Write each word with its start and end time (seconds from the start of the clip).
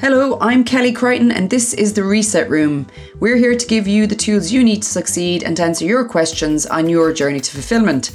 Hello, 0.00 0.36
I'm 0.40 0.64
Kelly 0.64 0.90
Crichton, 0.90 1.30
and 1.30 1.48
this 1.48 1.74
is 1.74 1.94
the 1.94 2.02
Reset 2.02 2.50
Room. 2.50 2.88
We're 3.20 3.36
here 3.36 3.56
to 3.56 3.66
give 3.66 3.86
you 3.86 4.08
the 4.08 4.16
tools 4.16 4.50
you 4.50 4.64
need 4.64 4.82
to 4.82 4.88
succeed 4.88 5.44
and 5.44 5.56
to 5.58 5.62
answer 5.62 5.84
your 5.84 6.04
questions 6.08 6.66
on 6.66 6.88
your 6.88 7.12
journey 7.12 7.38
to 7.38 7.50
fulfillment. 7.52 8.10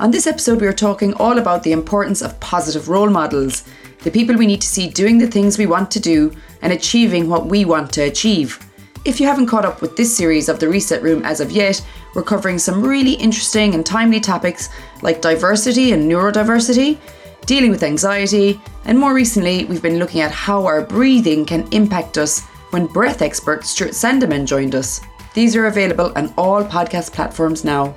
On 0.00 0.10
this 0.10 0.26
episode, 0.26 0.62
we 0.62 0.66
are 0.66 0.72
talking 0.72 1.12
all 1.14 1.38
about 1.38 1.62
the 1.62 1.72
importance 1.72 2.22
of 2.22 2.40
positive 2.40 2.88
role 2.88 3.10
models, 3.10 3.64
the 3.98 4.10
people 4.10 4.34
we 4.34 4.46
need 4.46 4.62
to 4.62 4.66
see 4.66 4.88
doing 4.88 5.18
the 5.18 5.26
things 5.26 5.58
we 5.58 5.66
want 5.66 5.90
to 5.90 6.00
do 6.00 6.34
and 6.62 6.72
achieving 6.72 7.28
what 7.28 7.46
we 7.46 7.66
want 7.66 7.92
to 7.92 8.02
achieve. 8.02 8.58
If 9.06 9.20
you 9.20 9.26
haven't 9.26 9.46
caught 9.46 9.64
up 9.64 9.80
with 9.80 9.96
this 9.96 10.14
series 10.14 10.48
of 10.48 10.58
the 10.58 10.68
Reset 10.68 11.00
Room 11.00 11.24
as 11.24 11.40
of 11.40 11.52
yet, 11.52 11.80
we're 12.14 12.24
covering 12.24 12.58
some 12.58 12.82
really 12.82 13.12
interesting 13.12 13.72
and 13.74 13.86
timely 13.86 14.18
topics 14.18 14.68
like 15.00 15.22
diversity 15.22 15.92
and 15.92 16.10
neurodiversity 16.10 16.98
dealing 17.46 17.70
with 17.70 17.84
anxiety, 17.84 18.60
and 18.84 18.98
more 18.98 19.14
recently, 19.14 19.64
we've 19.66 19.80
been 19.80 20.00
looking 20.00 20.20
at 20.20 20.32
how 20.32 20.66
our 20.66 20.82
breathing 20.82 21.46
can 21.46 21.66
impact 21.72 22.18
us 22.18 22.40
when 22.70 22.86
breath 22.86 23.22
expert 23.22 23.64
Stuart 23.64 23.92
Sandeman 23.92 24.44
joined 24.44 24.74
us. 24.74 25.00
These 25.32 25.54
are 25.54 25.66
available 25.66 26.12
on 26.16 26.34
all 26.36 26.64
podcast 26.64 27.12
platforms 27.12 27.64
now. 27.64 27.96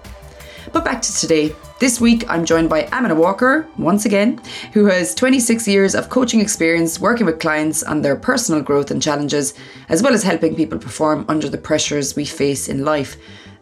But 0.72 0.86
back 0.86 1.02
to 1.02 1.14
today. 1.14 1.56
This 1.80 2.02
week, 2.02 2.30
I'm 2.30 2.44
joined 2.46 2.70
by 2.70 2.88
Amina 2.92 3.16
Walker, 3.16 3.66
once 3.78 4.06
again, 4.06 4.42
who 4.74 4.86
has 4.86 5.16
26 5.16 5.68
years 5.68 5.96
of 5.96 6.10
coaching 6.10 6.42
experience 6.42 7.00
working 7.00 7.26
with 7.26 7.40
clients 7.40 7.84
on 7.84 8.02
their 8.02 8.18
personal 8.18 8.62
growth 8.62 8.92
and 8.92 9.02
challenges, 9.02 9.54
as 9.88 10.04
well 10.04 10.14
as 10.14 10.24
helping 10.24 10.56
people 10.56 10.78
perform 10.78 11.26
under 11.30 11.48
the 11.48 11.58
pressures 11.58 12.16
we 12.16 12.26
face 12.26 12.68
in 12.68 12.84
life. 12.84 13.16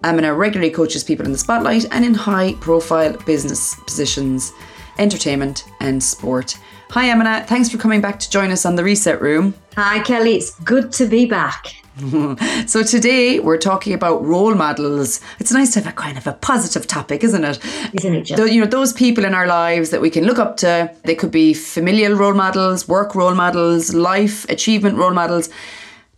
Amina 0.04 0.34
regularly 0.34 0.72
coaches 0.72 1.04
people 1.04 1.26
in 1.26 1.32
the 1.32 1.38
spotlight 1.38 1.86
and 1.92 2.04
in 2.04 2.14
high 2.14 2.54
profile 2.54 3.14
business 3.26 3.76
positions 3.86 4.52
entertainment, 5.00 5.66
and 5.80 6.02
sport. 6.02 6.58
Hi, 6.92 7.10
Amina. 7.12 7.46
Thanks 7.48 7.70
for 7.70 7.78
coming 7.78 8.02
back 8.02 8.20
to 8.20 8.30
join 8.30 8.52
us 8.52 8.66
on 8.66 8.76
the 8.76 8.84
Reset 8.84 9.22
Room. 9.22 9.54
Hi, 9.76 10.00
Kelly. 10.00 10.36
It's 10.36 10.58
good 10.62 10.92
to 10.94 11.06
be 11.06 11.26
back. 11.26 11.76
so 12.68 12.84
today 12.84 13.40
we're 13.40 13.58
talking 13.58 13.94
about 13.94 14.24
role 14.24 14.54
models. 14.54 15.20
It's 15.40 15.52
nice 15.52 15.74
to 15.74 15.80
have 15.80 15.92
a 15.92 15.96
kind 15.96 16.18
of 16.18 16.28
a 16.28 16.34
positive 16.34 16.86
topic, 16.86 17.24
isn't 17.24 17.44
it? 17.44 17.60
Isn't 17.94 18.14
it? 18.14 18.24
Just? 18.24 18.54
You 18.54 18.62
know, 18.62 18.68
those 18.68 18.94
people 18.94 19.26
in 19.26 19.34
our 19.34 19.48
lives 19.48 19.90
that 19.90 20.02
we 20.02 20.12
can 20.12 20.26
look 20.26 20.38
up 20.38 20.58
to. 20.58 20.94
They 21.06 21.16
could 21.16 21.32
be 21.32 21.56
familial 21.56 22.14
role 22.14 22.36
models, 22.36 22.88
work 22.88 23.16
role 23.16 23.34
models, 23.34 23.96
life 23.96 24.48
achievement 24.48 24.98
role 24.98 25.14
models. 25.14 25.50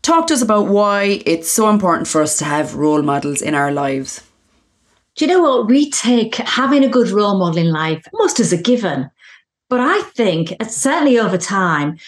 Talk 0.01 0.27
to 0.27 0.33
us 0.33 0.41
about 0.41 0.67
why 0.67 1.21
it's 1.25 1.49
so 1.49 1.69
important 1.69 2.09
for 2.09 2.21
us 2.21 2.37
to 2.39 2.45
have 2.45 2.75
role 2.75 3.01
models 3.01 3.41
in 3.41 3.53
our 3.55 3.71
lives. 3.71 4.21
Do 5.15 5.25
you 5.25 5.31
know 5.31 5.41
what? 5.41 5.67
We 5.67 5.89
take 5.91 6.35
having 6.35 6.83
a 6.83 6.89
good 6.89 7.09
role 7.09 7.37
model 7.37 7.59
in 7.59 7.71
life 7.71 8.03
almost 8.13 8.39
as 8.41 8.51
a 8.51 8.57
given. 8.57 9.09
But 9.69 9.79
I 9.79 10.01
think, 10.01 10.53
uh, 10.59 10.65
certainly 10.65 11.19
over 11.19 11.37
time, 11.37 11.99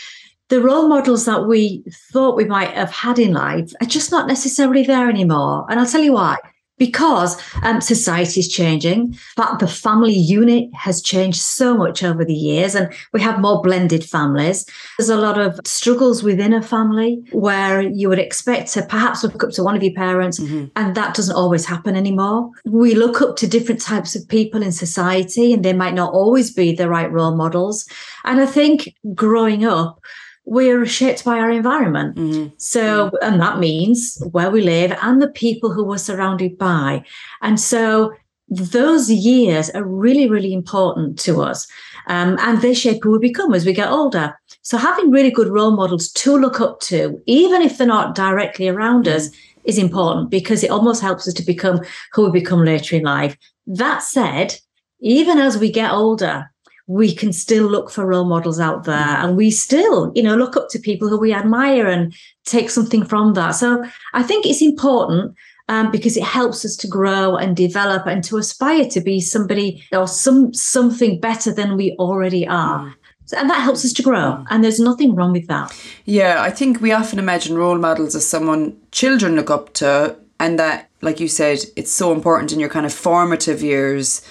the 0.52 0.62
role 0.62 0.90
models 0.90 1.24
that 1.26 1.48
we 1.48 1.82
thought 2.12 2.36
we 2.36 2.44
might 2.44 2.72
have 2.72 2.92
had 2.92 3.18
in 3.18 3.34
life 3.34 3.72
are 3.80 3.88
just 3.88 4.12
not 4.12 4.28
necessarily 4.28 4.84
there 4.84 5.10
anymore. 5.10 5.66
And 5.70 5.80
I'll 5.80 5.86
tell 5.86 6.04
you 6.04 6.12
why 6.14 6.38
because 6.78 7.40
um, 7.62 7.80
society 7.80 8.40
is 8.40 8.48
changing, 8.48 9.16
but 9.38 9.60
the 9.60 9.68
family 9.68 10.16
unit 10.16 10.68
has 10.74 11.00
changed 11.00 11.40
so 11.40 11.78
much 11.78 12.04
over 12.04 12.26
the 12.26 12.34
years, 12.34 12.74
and 12.74 12.92
we 13.14 13.22
have 13.22 13.40
more 13.40 13.62
blended 13.62 14.04
families. 14.04 14.66
There's 14.98 15.08
a 15.08 15.16
lot 15.16 15.40
of 15.40 15.60
struggles 15.64 16.24
within 16.24 16.54
a 16.54 16.62
family 16.64 17.22
where 17.34 17.84
you 17.84 18.10
would 18.10 18.18
expect 18.18 18.74
to 18.74 18.82
perhaps 18.82 19.24
look 19.24 19.44
up 19.44 19.52
to 19.52 19.64
one 19.64 19.76
of 19.76 19.84
your 19.84 19.94
parents, 19.94 20.40
mm-hmm. 20.40 20.70
and 20.76 20.96
that 20.96 21.14
doesn't 21.14 21.36
always 21.36 21.66
happen 21.66 21.96
anymore. 21.96 22.50
We 22.66 22.96
look 22.96 23.22
up 23.22 23.36
to 23.38 23.48
different 23.48 23.80
types 23.80 24.16
of 24.16 24.28
people 24.28 24.64
in 24.64 24.72
society, 24.72 25.54
and 25.54 25.64
they 25.64 25.74
might 25.74 25.94
not 25.94 26.16
always 26.16 26.52
be 26.52 26.74
the 26.74 26.90
right 26.90 27.12
role 27.12 27.36
models. 27.36 27.88
And 28.26 28.42
I 28.42 28.48
think 28.48 28.96
growing 29.14 29.66
up, 29.66 30.02
we're 30.45 30.86
shaped 30.86 31.23
by 31.23 31.38
our 31.38 31.52
environment. 31.52 32.16
Mm-hmm. 32.16 32.56
So, 32.58 33.11
and 33.22 33.39
that 33.42 33.59
means 33.59 34.22
where 34.31 34.50
we 34.50 34.62
live 34.62 34.97
and 35.02 35.22
the 35.22 35.29
people 35.29 35.72
who 35.72 35.84
we're 35.85 35.97
surrounded 35.97 36.57
by. 36.57 37.03
And 37.41 37.59
so, 37.59 38.13
those 38.47 39.09
years 39.09 39.69
are 39.69 39.84
really, 39.84 40.30
really 40.30 40.53
important 40.53 41.18
to 41.19 41.41
us. 41.41 41.68
Um, 42.07 42.38
and 42.41 42.62
they 42.62 42.74
shape 42.74 43.01
who 43.01 43.12
we 43.13 43.19
become 43.19 43.53
as 43.53 43.66
we 43.66 43.72
get 43.72 43.90
older. 43.90 44.38
So, 44.62 44.78
having 44.78 45.09
really 45.12 45.31
good 45.31 45.47
role 45.47 45.72
models 45.72 46.12
to 46.12 46.38
look 46.38 46.59
up 46.59 46.80
to, 46.81 47.22
even 47.28 47.62
if 47.62 47.78
they're 47.78 47.88
not 47.88 48.16
directly 48.16 48.68
around 48.68 49.07
us, 49.07 49.30
mm-hmm. 49.30 49.62
is 49.66 49.78
important 49.78 50.30
because 50.30 50.63
it 50.63 50.72
almost 50.72 51.01
helps 51.01 51.28
us 51.28 51.34
to 51.35 51.44
become 51.44 51.81
who 52.13 52.25
we 52.25 52.40
become 52.40 52.66
later 52.66 52.96
in 52.97 53.03
life. 53.03 53.38
That 53.68 54.03
said, 54.03 54.59
even 55.00 55.38
as 55.38 55.57
we 55.57 55.72
get 55.72 55.91
older, 55.91 56.50
we 56.91 57.16
can 57.16 57.31
still 57.31 57.68
look 57.68 57.90
for 57.90 58.06
role 58.06 58.25
models 58.25 58.59
out 58.59 58.84
there 58.84 58.96
mm. 58.96 59.24
and 59.24 59.38
we 59.38 59.50
still 59.50 60.12
you 60.13 60.22
know 60.22 60.35
look 60.35 60.57
up 60.57 60.68
to 60.69 60.78
people 60.79 61.07
who 61.07 61.18
we 61.18 61.34
admire 61.34 61.88
and 61.88 62.13
take 62.46 62.69
something 62.69 63.06
from 63.06 63.34
that 63.34 63.52
so 63.52 63.84
i 64.13 64.22
think 64.22 64.46
it's 64.46 64.62
important 64.62 65.34
um, 65.69 65.90
because 65.90 66.18
it 66.18 66.24
helps 66.24 66.66
us 66.66 66.75
to 66.75 66.88
grow 66.88 67.38
and 67.38 67.56
develop 67.56 68.06
and 68.06 68.25
to 68.25 68.38
aspire 68.38 68.85
to 68.90 69.00
be 69.00 69.22
somebody 69.22 69.81
or 69.94 70.06
some 70.06 70.53
something 70.53 71.18
better 71.19 71.53
than 71.53 71.78
we 71.78 71.96
already 71.97 72.46
are 72.46 72.80
mm. 72.80 72.94
and 73.38 73.50
that 73.50 73.62
helps 73.62 73.85
us 73.85 73.94
to 73.94 74.03
grow 74.03 74.18
mm. 74.18 74.46
and 74.50 74.63
there's 74.63 74.80
nothing 74.80 75.16
wrong 75.16 75.31
with 75.31 75.47
that 75.47 75.74
yeah 76.06 76.41
i 76.41 76.50
think 76.50 76.81
we 76.81 76.91
often 76.91 77.19
imagine 77.19 77.57
role 77.57 77.78
models 77.78 78.16
as 78.16 78.28
someone 78.28 78.75
children 78.91 79.35
look 79.35 79.50
up 79.50 79.72
to 79.74 80.13
and 80.41 80.59
that 80.59 80.90
like 81.01 81.22
you 81.22 81.30
said 81.30 81.59
it's 81.78 81.91
so 81.91 82.12
important 82.12 82.51
in 82.51 82.59
your 82.59 82.69
kind 82.69 82.85
of 82.85 82.94
formative 82.94 83.62
years 83.62 84.22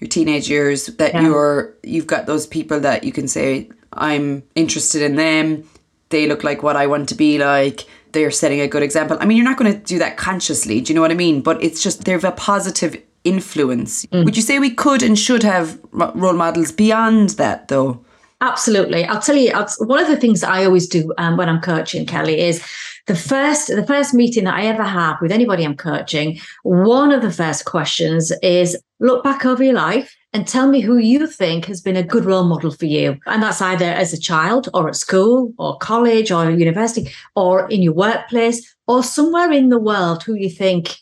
your 0.00 0.08
teenage 0.08 0.48
years 0.48 0.86
that 0.86 1.14
yeah. 1.14 1.22
you're 1.22 1.74
you've 1.82 2.06
got 2.06 2.26
those 2.26 2.46
people 2.46 2.80
that 2.80 3.04
you 3.04 3.12
can 3.12 3.28
say 3.28 3.68
I'm 3.92 4.42
interested 4.54 5.02
in 5.02 5.16
them 5.16 5.68
they 6.10 6.26
look 6.26 6.44
like 6.44 6.62
what 6.62 6.76
I 6.76 6.86
want 6.86 7.08
to 7.10 7.14
be 7.14 7.38
like 7.38 7.86
they're 8.12 8.30
setting 8.30 8.60
a 8.60 8.68
good 8.68 8.82
example 8.82 9.18
I 9.20 9.26
mean 9.26 9.36
you're 9.36 9.44
not 9.44 9.58
going 9.58 9.72
to 9.72 9.78
do 9.78 9.98
that 9.98 10.16
consciously 10.16 10.80
do 10.80 10.92
you 10.92 10.94
know 10.94 11.02
what 11.02 11.10
I 11.10 11.14
mean 11.14 11.40
but 11.40 11.62
it's 11.62 11.82
just 11.82 12.04
they've 12.04 12.24
a 12.24 12.32
positive 12.32 13.00
influence 13.24 14.06
mm. 14.06 14.24
would 14.24 14.36
you 14.36 14.42
say 14.42 14.58
we 14.58 14.70
could 14.70 15.02
and 15.02 15.18
should 15.18 15.42
have 15.42 15.78
role 15.92 16.34
models 16.34 16.72
beyond 16.72 17.30
that 17.30 17.68
though 17.68 18.04
Absolutely. 18.40 19.04
I'll 19.04 19.20
tell 19.20 19.34
you, 19.34 19.50
I'll, 19.52 19.68
one 19.80 19.98
of 19.98 20.06
the 20.06 20.16
things 20.16 20.42
that 20.42 20.50
I 20.50 20.64
always 20.64 20.86
do 20.86 21.12
um, 21.18 21.36
when 21.36 21.48
I'm 21.48 21.60
coaching, 21.60 22.06
Kelly, 22.06 22.38
is 22.38 22.64
the 23.08 23.16
first 23.16 23.68
the 23.68 23.86
first 23.86 24.14
meeting 24.14 24.44
that 24.44 24.54
I 24.54 24.66
ever 24.66 24.84
have 24.84 25.16
with 25.20 25.32
anybody 25.32 25.64
I'm 25.64 25.76
coaching. 25.76 26.38
One 26.62 27.10
of 27.10 27.22
the 27.22 27.32
first 27.32 27.64
questions 27.64 28.30
is 28.42 28.78
look 29.00 29.24
back 29.24 29.44
over 29.44 29.64
your 29.64 29.74
life 29.74 30.14
and 30.32 30.46
tell 30.46 30.68
me 30.68 30.80
who 30.80 30.98
you 30.98 31.26
think 31.26 31.64
has 31.64 31.80
been 31.80 31.96
a 31.96 32.02
good 32.02 32.26
role 32.26 32.44
model 32.44 32.70
for 32.70 32.84
you. 32.84 33.16
And 33.26 33.42
that's 33.42 33.62
either 33.62 33.86
as 33.86 34.12
a 34.12 34.20
child 34.20 34.68
or 34.74 34.88
at 34.88 34.96
school 34.96 35.52
or 35.58 35.78
college 35.78 36.30
or 36.30 36.50
university 36.50 37.10
or 37.34 37.68
in 37.70 37.82
your 37.82 37.94
workplace 37.94 38.76
or 38.86 39.02
somewhere 39.02 39.50
in 39.50 39.70
the 39.70 39.80
world 39.80 40.22
who 40.22 40.34
you 40.34 40.50
think 40.50 40.98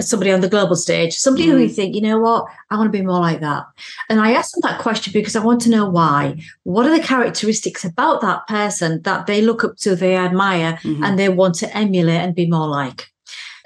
somebody 0.00 0.32
on 0.32 0.40
the 0.40 0.48
global 0.48 0.76
stage, 0.76 1.16
somebody 1.16 1.46
mm. 1.46 1.50
who 1.50 1.58
you 1.58 1.68
mm. 1.68 1.74
think, 1.74 1.94
you 1.94 2.00
know 2.00 2.18
what, 2.18 2.46
I 2.70 2.76
want 2.76 2.92
to 2.92 2.98
be 2.98 3.04
more 3.04 3.20
like 3.20 3.40
that. 3.40 3.64
And 4.08 4.20
I 4.20 4.32
asked 4.32 4.54
them 4.54 4.62
that 4.62 4.80
question 4.80 5.12
because 5.12 5.36
I 5.36 5.44
want 5.44 5.60
to 5.62 5.70
know 5.70 5.88
why. 5.88 6.40
What 6.64 6.86
are 6.86 6.96
the 6.96 7.02
characteristics 7.02 7.84
about 7.84 8.20
that 8.20 8.46
person 8.46 9.02
that 9.02 9.26
they 9.26 9.42
look 9.42 9.64
up 9.64 9.76
to, 9.78 9.94
they 9.94 10.16
admire, 10.16 10.78
mm-hmm. 10.82 11.04
and 11.04 11.18
they 11.18 11.28
want 11.28 11.54
to 11.56 11.76
emulate 11.76 12.20
and 12.20 12.34
be 12.34 12.48
more 12.48 12.68
like? 12.68 13.08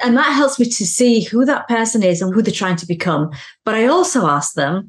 And 0.03 0.16
that 0.16 0.32
helps 0.32 0.59
me 0.59 0.66
to 0.66 0.87
see 0.87 1.22
who 1.22 1.44
that 1.44 1.69
person 1.69 2.03
is 2.03 2.21
and 2.21 2.34
who 2.34 2.42
they're 2.42 2.53
trying 2.53 2.76
to 2.76 2.86
become. 2.86 3.31
But 3.65 3.75
I 3.75 3.86
also 3.86 4.26
ask 4.26 4.54
them, 4.54 4.88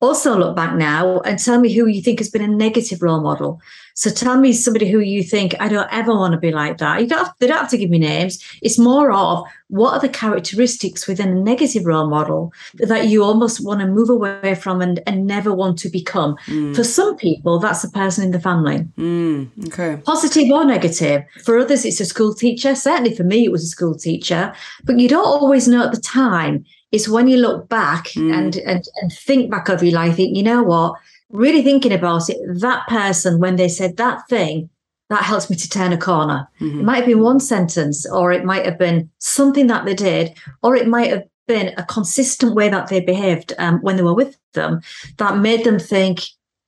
also 0.00 0.36
look 0.36 0.54
back 0.54 0.74
now 0.74 1.20
and 1.20 1.38
tell 1.38 1.58
me 1.58 1.72
who 1.72 1.86
you 1.86 2.02
think 2.02 2.18
has 2.18 2.30
been 2.30 2.42
a 2.42 2.48
negative 2.48 3.02
role 3.02 3.20
model. 3.20 3.60
So 3.96 4.10
tell 4.10 4.38
me 4.40 4.52
somebody 4.52 4.90
who 4.90 4.98
you 4.98 5.22
think 5.22 5.54
I 5.60 5.68
don't 5.68 5.90
ever 5.92 6.12
want 6.12 6.32
to 6.32 6.38
be 6.38 6.50
like 6.50 6.78
that. 6.78 7.00
You 7.00 7.06
don't 7.06 7.24
have, 7.24 7.34
they 7.38 7.46
don't 7.46 7.58
have 7.58 7.70
to 7.70 7.78
give 7.78 7.90
me 7.90 8.00
names. 8.00 8.42
It's 8.60 8.76
more 8.76 9.12
of 9.12 9.44
what 9.68 9.92
are 9.92 10.00
the 10.00 10.08
characteristics 10.08 11.06
within 11.06 11.28
a 11.28 11.34
negative 11.34 11.86
role 11.86 12.08
model 12.08 12.52
that 12.74 13.06
you 13.06 13.22
almost 13.22 13.64
want 13.64 13.80
to 13.80 13.86
move 13.86 14.10
away 14.10 14.56
from 14.56 14.82
and, 14.82 15.00
and 15.06 15.26
never 15.26 15.54
want 15.54 15.78
to 15.78 15.88
become. 15.88 16.36
Mm. 16.46 16.74
For 16.74 16.82
some 16.82 17.16
people, 17.16 17.60
that's 17.60 17.84
a 17.84 17.90
person 17.90 18.24
in 18.24 18.30
the 18.32 18.40
family. 18.40 18.80
Mm. 18.98 19.68
Okay. 19.68 20.02
Positive 20.04 20.50
or 20.50 20.64
negative. 20.64 21.22
For 21.44 21.58
others, 21.58 21.84
it's 21.84 22.00
a 22.00 22.04
school 22.04 22.34
teacher. 22.34 22.74
Certainly 22.74 23.14
for 23.14 23.24
me, 23.24 23.44
it 23.44 23.52
was 23.52 23.62
a 23.62 23.68
school 23.68 23.94
teacher. 23.94 24.52
But 24.82 24.98
you 24.98 25.08
don't 25.08 25.24
always 25.24 25.68
know 25.68 25.84
at 25.84 25.92
the 25.92 26.00
time. 26.00 26.64
It's 26.94 27.08
when 27.08 27.28
you 27.28 27.38
look 27.38 27.68
back 27.68 28.04
mm. 28.08 28.32
and, 28.32 28.56
and 28.56 28.84
and 29.00 29.12
think 29.12 29.50
back 29.50 29.68
over 29.68 29.84
your 29.84 29.94
life, 29.94 30.16
think, 30.16 30.36
you 30.36 30.42
know 30.42 30.62
what? 30.62 30.94
really 31.34 31.62
thinking 31.62 31.92
about 31.92 32.30
it, 32.30 32.38
that 32.60 32.86
person, 32.86 33.40
when 33.40 33.56
they 33.56 33.68
said 33.68 33.96
that 33.96 34.26
thing, 34.28 34.70
that 35.10 35.24
helps 35.24 35.50
me 35.50 35.56
to 35.56 35.68
turn 35.68 35.92
a 35.92 35.98
corner. 35.98 36.48
Mm-hmm. 36.60 36.80
It 36.80 36.84
might 36.84 36.96
have 36.96 37.06
been 37.06 37.20
one 37.20 37.40
sentence, 37.40 38.06
or 38.08 38.32
it 38.32 38.44
might 38.44 38.64
have 38.64 38.78
been 38.78 39.10
something 39.18 39.66
that 39.66 39.84
they 39.84 39.94
did, 39.94 40.32
or 40.62 40.76
it 40.76 40.88
might 40.88 41.10
have 41.10 41.24
been 41.46 41.74
a 41.76 41.84
consistent 41.84 42.54
way 42.54 42.68
that 42.70 42.88
they 42.88 43.00
behaved 43.00 43.52
um, 43.58 43.80
when 43.82 43.96
they 43.96 44.02
were 44.02 44.14
with 44.14 44.38
them 44.54 44.80
that 45.18 45.38
made 45.38 45.64
them 45.64 45.78
think, 45.78 46.20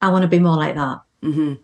I 0.03 0.11
want 0.11 0.23
to 0.23 0.29
be 0.29 0.41
more 0.41 0.57
like 0.57 0.75
that. 0.75 1.01
Mm-hmm. 1.23 1.55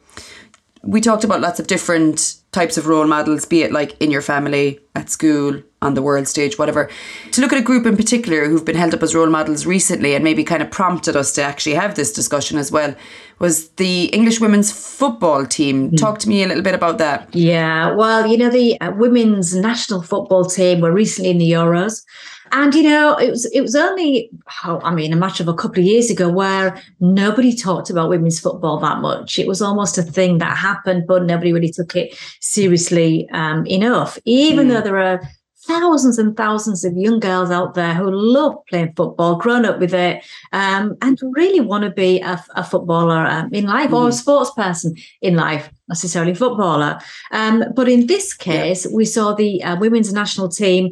We 0.85 1.01
talked 1.01 1.25
about 1.25 1.41
lots 1.41 1.61
of 1.61 1.67
different 1.67 2.37
types 2.53 2.77
of 2.77 2.87
role 2.87 3.07
models, 3.07 3.47
be 3.47 3.63
it 3.63 3.73
like 3.73 3.97
in 4.01 4.11
your 4.11 4.21
family, 4.21 4.81
at 4.95 5.09
school, 5.09 5.63
on 5.81 5.95
the 5.95 6.03
world 6.03 6.29
stage, 6.29 6.59
whatever, 6.59 6.91
to 7.33 7.41
look 7.41 7.53
at 7.53 7.59
a 7.59 7.63
group 7.63 7.87
in 7.87 7.97
particular 7.97 8.47
who've 8.47 8.65
been 8.65 8.77
held 8.77 8.95
up 8.95 9.03
as 9.03 9.15
role 9.15 9.29
models 9.29 9.67
recently 9.67 10.15
and 10.15 10.23
maybe 10.23 10.45
kind 10.45 10.63
of 10.63 10.71
prompted 10.71 11.17
us 11.17 11.33
to 11.33 11.43
actually 11.43 11.75
have 11.75 11.95
this 11.95 12.13
discussion 12.13 12.59
as 12.59 12.71
well 12.71 12.95
was 13.39 13.71
the 13.71 14.05
English 14.07 14.41
women's 14.41 14.71
football 14.71 15.45
team. 15.45 15.91
Mm. 15.91 15.97
Talk 15.97 16.19
to 16.21 16.29
me 16.29 16.45
a 16.45 16.47
little 16.47 16.63
bit 16.63 16.75
about 16.75 16.99
that. 16.99 17.35
Yeah, 17.35 17.93
well, 17.95 18.27
you 18.27 18.37
know, 18.37 18.51
the 18.51 18.81
uh, 18.81 18.93
women's 18.93 19.55
national 19.55 20.03
football 20.03 20.45
team 20.45 20.81
were 20.81 20.93
recently 20.93 21.31
in 21.31 21.39
the 21.39 21.51
Euros. 21.51 22.05
And 22.53 22.75
you 22.75 22.83
know, 22.83 23.17
it 23.17 23.31
was 23.31 23.47
it 23.47 23.63
was 23.63 23.75
only 23.75 24.31
oh, 24.65 24.81
I 24.85 24.95
mean, 24.95 25.13
a 25.13 25.17
matter 25.17 25.43
of 25.43 25.49
a 25.49 25.55
couple 25.55 25.81
of 25.81 25.87
years 25.87 26.11
ago 26.11 26.29
where 26.29 26.81
nobody 27.01 27.57
talked 27.57 27.89
about 27.89 28.11
women's 28.11 28.39
football 28.39 28.79
that 28.81 29.01
much. 29.01 29.39
It 29.39 29.47
was 29.47 29.63
almost 29.63 29.97
a 29.97 30.03
thing 30.03 30.39
that 30.39 30.57
happened, 30.57 31.07
but 31.07 31.25
nobody 31.25 31.53
really 31.53 31.73
took 31.73 31.97
it 31.97 32.15
seriously 32.41 33.29
um, 33.33 33.67
enough. 33.67 34.19
Even 34.27 34.67
mm. 34.67 34.71
though 34.71 34.83
there 34.83 34.99
are 34.99 35.23
thousands 35.65 36.19
and 36.19 36.37
thousands 36.37 36.85
of 36.85 36.95
young 36.97 37.21
girls 37.21 37.51
out 37.51 37.75
there 37.75 37.95
who 37.95 38.11
love 38.11 38.55
playing 38.69 38.93
football, 38.97 39.37
grown 39.37 39.65
up 39.65 39.79
with 39.79 39.95
it, 39.95 40.23
um, 40.53 40.97
and 41.01 41.19
really 41.23 41.61
want 41.61 41.85
to 41.85 41.91
be 41.91 42.21
a, 42.21 42.43
a 42.57 42.65
footballer 42.65 43.27
um, 43.27 43.49
in 43.55 43.65
life 43.67 43.91
mm. 43.91 43.97
or 43.97 44.09
a 44.09 44.11
mm. 44.11 44.15
sports 44.15 44.51
person 44.51 44.95
in 45.23 45.37
life, 45.37 45.71
necessarily 45.89 46.35
footballer. 46.35 46.99
Um, 47.31 47.65
but 47.75 47.89
in 47.89 48.09
this 48.09 48.35
case, 48.35 48.85
yeah. 48.85 48.93
we 48.95 49.07
saw 49.07 49.33
the 49.33 49.63
uh, 49.63 49.77
women's 49.77 50.13
national 50.13 50.49
team 50.49 50.91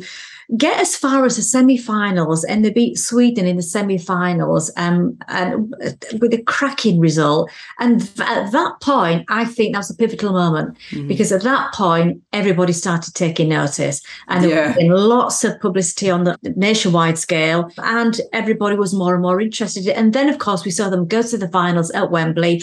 get 0.56 0.80
as 0.80 0.96
far 0.96 1.24
as 1.24 1.36
the 1.36 1.42
semi-finals 1.42 2.44
and 2.44 2.64
they 2.64 2.70
beat 2.70 2.98
Sweden 2.98 3.46
in 3.46 3.56
the 3.56 3.62
semi-finals 3.62 4.70
um, 4.76 5.16
and 5.28 5.74
uh, 5.82 5.90
with 6.20 6.34
a 6.34 6.42
cracking 6.46 6.98
result. 6.98 7.50
And 7.78 8.02
at 8.18 8.50
that 8.50 8.74
point, 8.82 9.26
I 9.28 9.44
think 9.44 9.72
that 9.72 9.80
was 9.80 9.90
a 9.90 9.96
pivotal 9.96 10.32
moment 10.32 10.76
mm-hmm. 10.90 11.06
because 11.06 11.30
at 11.30 11.42
that 11.42 11.72
point, 11.72 12.20
everybody 12.32 12.72
started 12.72 13.14
taking 13.14 13.48
notice 13.48 14.02
and 14.28 14.44
there 14.44 14.74
yeah. 14.78 14.92
was 14.92 15.02
lots 15.02 15.44
of 15.44 15.60
publicity 15.60 16.10
on 16.10 16.24
the 16.24 16.36
nationwide 16.56 17.18
scale 17.18 17.70
and 17.78 18.20
everybody 18.32 18.76
was 18.76 18.92
more 18.92 19.14
and 19.14 19.22
more 19.22 19.40
interested. 19.40 19.86
And 19.88 20.12
then, 20.12 20.28
of 20.28 20.38
course, 20.38 20.64
we 20.64 20.70
saw 20.70 20.88
them 20.88 21.06
go 21.06 21.22
to 21.22 21.38
the 21.38 21.48
finals 21.48 21.90
at 21.92 22.10
Wembley. 22.10 22.62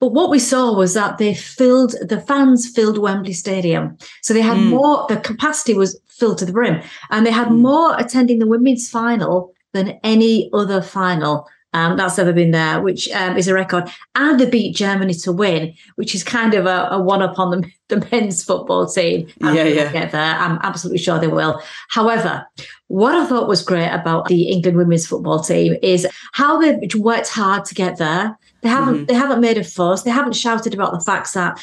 But 0.00 0.12
what 0.12 0.30
we 0.30 0.38
saw 0.38 0.72
was 0.76 0.94
that 0.94 1.18
they 1.18 1.34
filled 1.34 1.96
the 2.00 2.20
fans 2.20 2.68
filled 2.68 2.98
Wembley 2.98 3.32
Stadium. 3.32 3.98
So 4.22 4.32
they 4.32 4.40
had 4.42 4.56
mm. 4.56 4.68
more, 4.68 5.06
the 5.08 5.16
capacity 5.16 5.74
was 5.74 6.00
filled 6.18 6.38
to 6.38 6.46
the 6.46 6.52
brim, 6.52 6.82
and 7.10 7.24
they 7.24 7.30
had 7.30 7.48
mm. 7.48 7.58
more 7.58 7.98
attending 7.98 8.38
the 8.38 8.46
women's 8.46 8.90
final 8.90 9.52
than 9.72 9.98
any 10.02 10.50
other 10.52 10.80
final 10.80 11.48
um, 11.74 11.96
that's 11.96 12.18
ever 12.18 12.32
been 12.32 12.50
there, 12.50 12.80
which 12.80 13.10
um, 13.12 13.36
is 13.36 13.46
a 13.46 13.54
record. 13.54 13.90
And 14.14 14.40
they 14.40 14.48
beat 14.48 14.74
Germany 14.74 15.12
to 15.14 15.32
win, 15.32 15.74
which 15.96 16.14
is 16.14 16.24
kind 16.24 16.54
of 16.54 16.66
a, 16.66 16.88
a 16.90 17.02
one 17.02 17.22
up 17.22 17.38
on 17.38 17.50
the, 17.50 17.70
the 17.88 18.08
men's 18.10 18.42
football 18.42 18.86
team. 18.86 19.28
I'm 19.42 19.54
yeah, 19.54 19.64
yeah. 19.64 19.92
Get 19.92 20.12
there. 20.12 20.36
I'm 20.36 20.58
absolutely 20.62 20.98
sure 20.98 21.18
they 21.18 21.28
will. 21.28 21.62
However, 21.88 22.46
what 22.88 23.14
I 23.14 23.26
thought 23.26 23.48
was 23.48 23.62
great 23.62 23.90
about 23.90 24.28
the 24.28 24.48
England 24.48 24.76
women's 24.76 25.06
football 25.06 25.40
team 25.40 25.76
is 25.82 26.06
how 26.32 26.60
they've 26.60 26.94
worked 26.96 27.28
hard 27.28 27.64
to 27.66 27.74
get 27.74 27.98
there. 27.98 28.38
They 28.62 28.68
haven't 28.68 28.94
mm-hmm. 28.94 29.04
they 29.04 29.14
haven't 29.14 29.40
made 29.40 29.58
a 29.58 29.64
fuss. 29.64 30.02
They 30.02 30.10
haven't 30.10 30.32
shouted 30.32 30.74
about 30.74 30.92
the 30.92 31.00
facts 31.00 31.32
that 31.34 31.62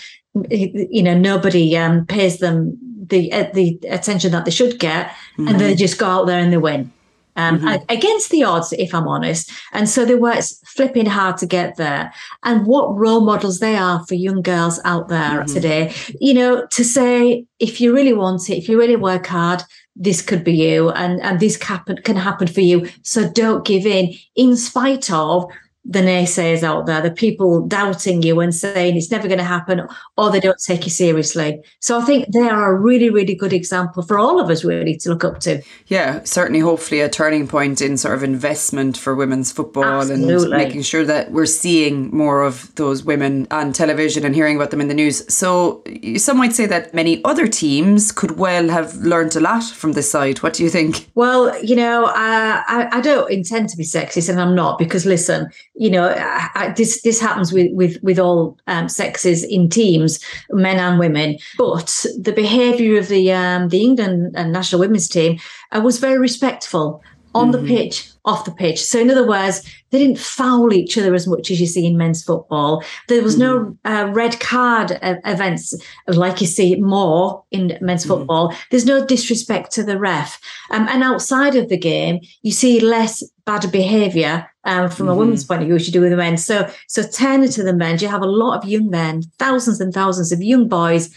you 0.49 1.03
know 1.03 1.17
nobody 1.17 1.75
um, 1.77 2.05
pays 2.05 2.39
them 2.39 2.77
the 3.07 3.31
uh, 3.31 3.49
the 3.53 3.79
attention 3.89 4.31
that 4.31 4.45
they 4.45 4.51
should 4.51 4.79
get, 4.79 5.07
mm-hmm. 5.07 5.47
and 5.47 5.59
they 5.59 5.71
mm-hmm. 5.71 5.77
just 5.77 5.97
go 5.97 6.07
out 6.07 6.27
there 6.27 6.39
and 6.39 6.51
they 6.51 6.57
win. 6.57 6.91
Um, 7.37 7.59
mm-hmm. 7.59 7.83
against 7.89 8.29
the 8.29 8.45
odds, 8.45 8.71
if 8.71 8.95
I'm 8.95 9.09
honest. 9.09 9.51
And 9.73 9.89
so 9.89 10.05
they 10.05 10.15
worked 10.15 10.53
flipping 10.67 11.05
hard 11.05 11.35
to 11.39 11.45
get 11.45 11.75
there. 11.75 12.13
And 12.43 12.65
what 12.65 12.97
role 12.97 13.19
models 13.19 13.59
they 13.59 13.75
are 13.75 14.05
for 14.05 14.15
young 14.15 14.41
girls 14.41 14.79
out 14.85 15.09
there 15.09 15.41
mm-hmm. 15.41 15.53
today. 15.53 15.93
You 16.21 16.33
know, 16.33 16.65
to 16.67 16.83
say, 16.85 17.45
if 17.59 17.81
you 17.81 17.93
really 17.93 18.13
want 18.13 18.49
it, 18.49 18.55
if 18.55 18.69
you 18.69 18.79
really 18.79 18.95
work 18.95 19.27
hard, 19.27 19.63
this 19.97 20.21
could 20.21 20.45
be 20.45 20.53
you 20.53 20.91
and, 20.91 21.21
and 21.21 21.41
this 21.41 21.57
can, 21.57 21.81
can 22.03 22.15
happen 22.15 22.47
for 22.47 22.61
you. 22.61 22.87
So 23.01 23.29
don't 23.29 23.65
give 23.65 23.85
in, 23.85 24.13
in 24.35 24.55
spite 24.55 25.11
of 25.11 25.51
the 25.87 25.99
naysayers 25.99 26.63
out 26.63 26.87
there, 26.87 27.01
the 27.01 27.11
people 27.11 27.65
doubting 27.67 28.23
you 28.23 28.39
and 28.39 28.53
saying 28.53 28.97
it's 28.97 29.11
never 29.11 29.27
going 29.27 29.37
to 29.37 29.43
happen, 29.43 29.87
or 30.17 30.31
they 30.31 30.39
don't 30.39 30.59
take 30.59 30.83
you 30.83 30.89
seriously. 30.89 31.61
So 31.79 31.99
I 31.99 32.03
think 32.03 32.33
they 32.33 32.49
are 32.49 32.73
a 32.73 32.79
really, 32.79 33.11
really 33.11 33.35
good 33.35 33.53
example 33.53 34.01
for 34.01 34.17
all 34.17 34.39
of 34.39 34.49
us 34.49 34.63
really 34.63 34.97
to 34.97 35.09
look 35.09 35.23
up 35.23 35.39
to. 35.41 35.61
Yeah, 35.87 36.23
certainly, 36.23 36.59
hopefully, 36.59 37.01
a 37.01 37.09
turning 37.09 37.47
point 37.47 37.81
in 37.81 37.97
sort 37.97 38.15
of 38.15 38.23
investment 38.23 38.97
for 38.97 39.13
women's 39.13 39.51
football 39.51 40.01
Absolutely. 40.01 40.57
and 40.57 40.63
making 40.63 40.81
sure 40.81 41.05
that 41.05 41.31
we're 41.31 41.45
seeing 41.45 42.09
more 42.15 42.41
of 42.41 42.73
those 42.75 43.03
women 43.03 43.47
on 43.51 43.71
television 43.71 44.25
and 44.25 44.33
hearing 44.33 44.55
about 44.55 44.71
them 44.71 44.81
in 44.81 44.87
the 44.87 44.93
news. 44.95 45.31
So 45.31 45.83
some 46.17 46.37
might 46.37 46.53
say 46.53 46.65
that 46.65 46.95
many 46.95 47.23
other 47.23 47.47
teams 47.47 48.11
could 48.11 48.37
well 48.37 48.69
have 48.69 48.95
learned 48.95 49.35
a 49.35 49.39
lot 49.39 49.63
from 49.63 49.91
this 49.91 50.09
side. 50.09 50.39
What 50.39 50.53
do 50.53 50.63
you 50.63 50.69
think? 50.69 51.07
Well, 51.13 51.63
you 51.63 51.75
know, 51.75 52.05
uh, 52.05 52.63
I, 52.67 52.89
I 52.91 53.01
don't 53.01 53.29
intend 53.31 53.69
to 53.69 53.77
be 53.77 53.83
sexist, 53.83 54.29
and 54.29 54.41
I'm 54.41 54.55
not 54.55 54.79
because 54.79 55.05
listen 55.05 55.51
you 55.75 55.89
know, 55.89 56.09
I, 56.09 56.49
I, 56.55 56.69
this 56.69 57.01
this 57.01 57.19
happens 57.19 57.51
with 57.51 57.71
with 57.73 58.01
with 58.01 58.17
all 58.17 58.57
um, 58.67 58.87
sexes 58.87 59.43
in 59.43 59.69
teams, 59.69 60.19
men 60.51 60.79
and 60.79 60.99
women. 60.99 61.37
But 61.57 62.05
the 62.17 62.33
behaviour 62.33 62.97
of 62.97 63.09
the 63.09 63.31
um, 63.33 63.69
the 63.69 63.81
England 63.81 64.33
national 64.33 64.79
women's 64.79 65.09
team 65.09 65.39
uh, 65.71 65.81
was 65.81 65.99
very 65.99 66.17
respectful 66.17 67.03
on 67.35 67.51
mm-hmm. 67.51 67.65
the 67.65 67.75
pitch, 67.75 68.09
off 68.23 68.45
the 68.45 68.51
pitch. 68.51 68.81
So, 68.81 68.97
in 68.99 69.11
other 69.11 69.27
words, 69.27 69.61
they 69.91 69.99
didn't 69.99 70.17
foul 70.17 70.73
each 70.73 70.97
other 70.97 71.13
as 71.13 71.27
much 71.27 71.51
as 71.51 71.59
you 71.59 71.67
see 71.67 71.85
in 71.85 71.97
men's 71.97 72.23
football. 72.23 72.83
There 73.09 73.21
was 73.21 73.37
mm-hmm. 73.37 73.75
no 73.83 73.91
uh, 73.91 74.09
red 74.13 74.39
card 74.39 74.97
uh, 75.01 75.15
events 75.25 75.75
like 76.07 76.39
you 76.39 76.47
see 76.47 76.75
more 76.77 77.43
in 77.51 77.77
men's 77.81 78.05
mm-hmm. 78.05 78.19
football. 78.19 78.55
There's 78.71 78.85
no 78.85 79.05
disrespect 79.05 79.71
to 79.73 79.83
the 79.83 79.99
ref. 79.99 80.39
Um, 80.71 80.87
and 80.87 81.03
outside 81.03 81.55
of 81.55 81.67
the 81.67 81.77
game, 81.77 82.21
you 82.41 82.53
see 82.53 82.79
less 82.79 83.21
bad 83.45 83.69
behaviour 83.71 84.49
um, 84.65 84.89
from 84.89 85.07
a 85.07 85.11
mm-hmm. 85.11 85.19
woman's 85.19 85.45
point 85.45 85.61
of 85.61 85.67
view, 85.67 85.75
as 85.75 85.87
you 85.87 85.93
do 85.93 86.01
with 86.01 86.11
the 86.11 86.17
men. 86.17 86.37
So, 86.37 86.69
so 86.87 87.03
turning 87.07 87.49
to 87.49 87.63
the 87.63 87.73
men, 87.73 87.99
you 87.99 88.07
have 88.07 88.21
a 88.21 88.27
lot 88.27 88.57
of 88.57 88.69
young 88.69 88.89
men, 88.89 89.23
thousands 89.39 89.79
and 89.79 89.93
thousands 89.93 90.31
of 90.31 90.41
young 90.41 90.67
boys 90.67 91.15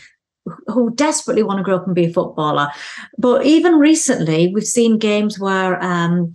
who 0.66 0.94
desperately 0.94 1.42
want 1.42 1.58
to 1.58 1.62
grow 1.62 1.76
up 1.76 1.86
and 1.86 1.94
be 1.94 2.06
a 2.06 2.12
footballer. 2.12 2.68
But 3.18 3.44
even 3.44 3.74
recently, 3.74 4.52
we've 4.52 4.64
seen 4.64 4.98
games 4.98 5.38
where 5.38 5.82
um, 5.82 6.32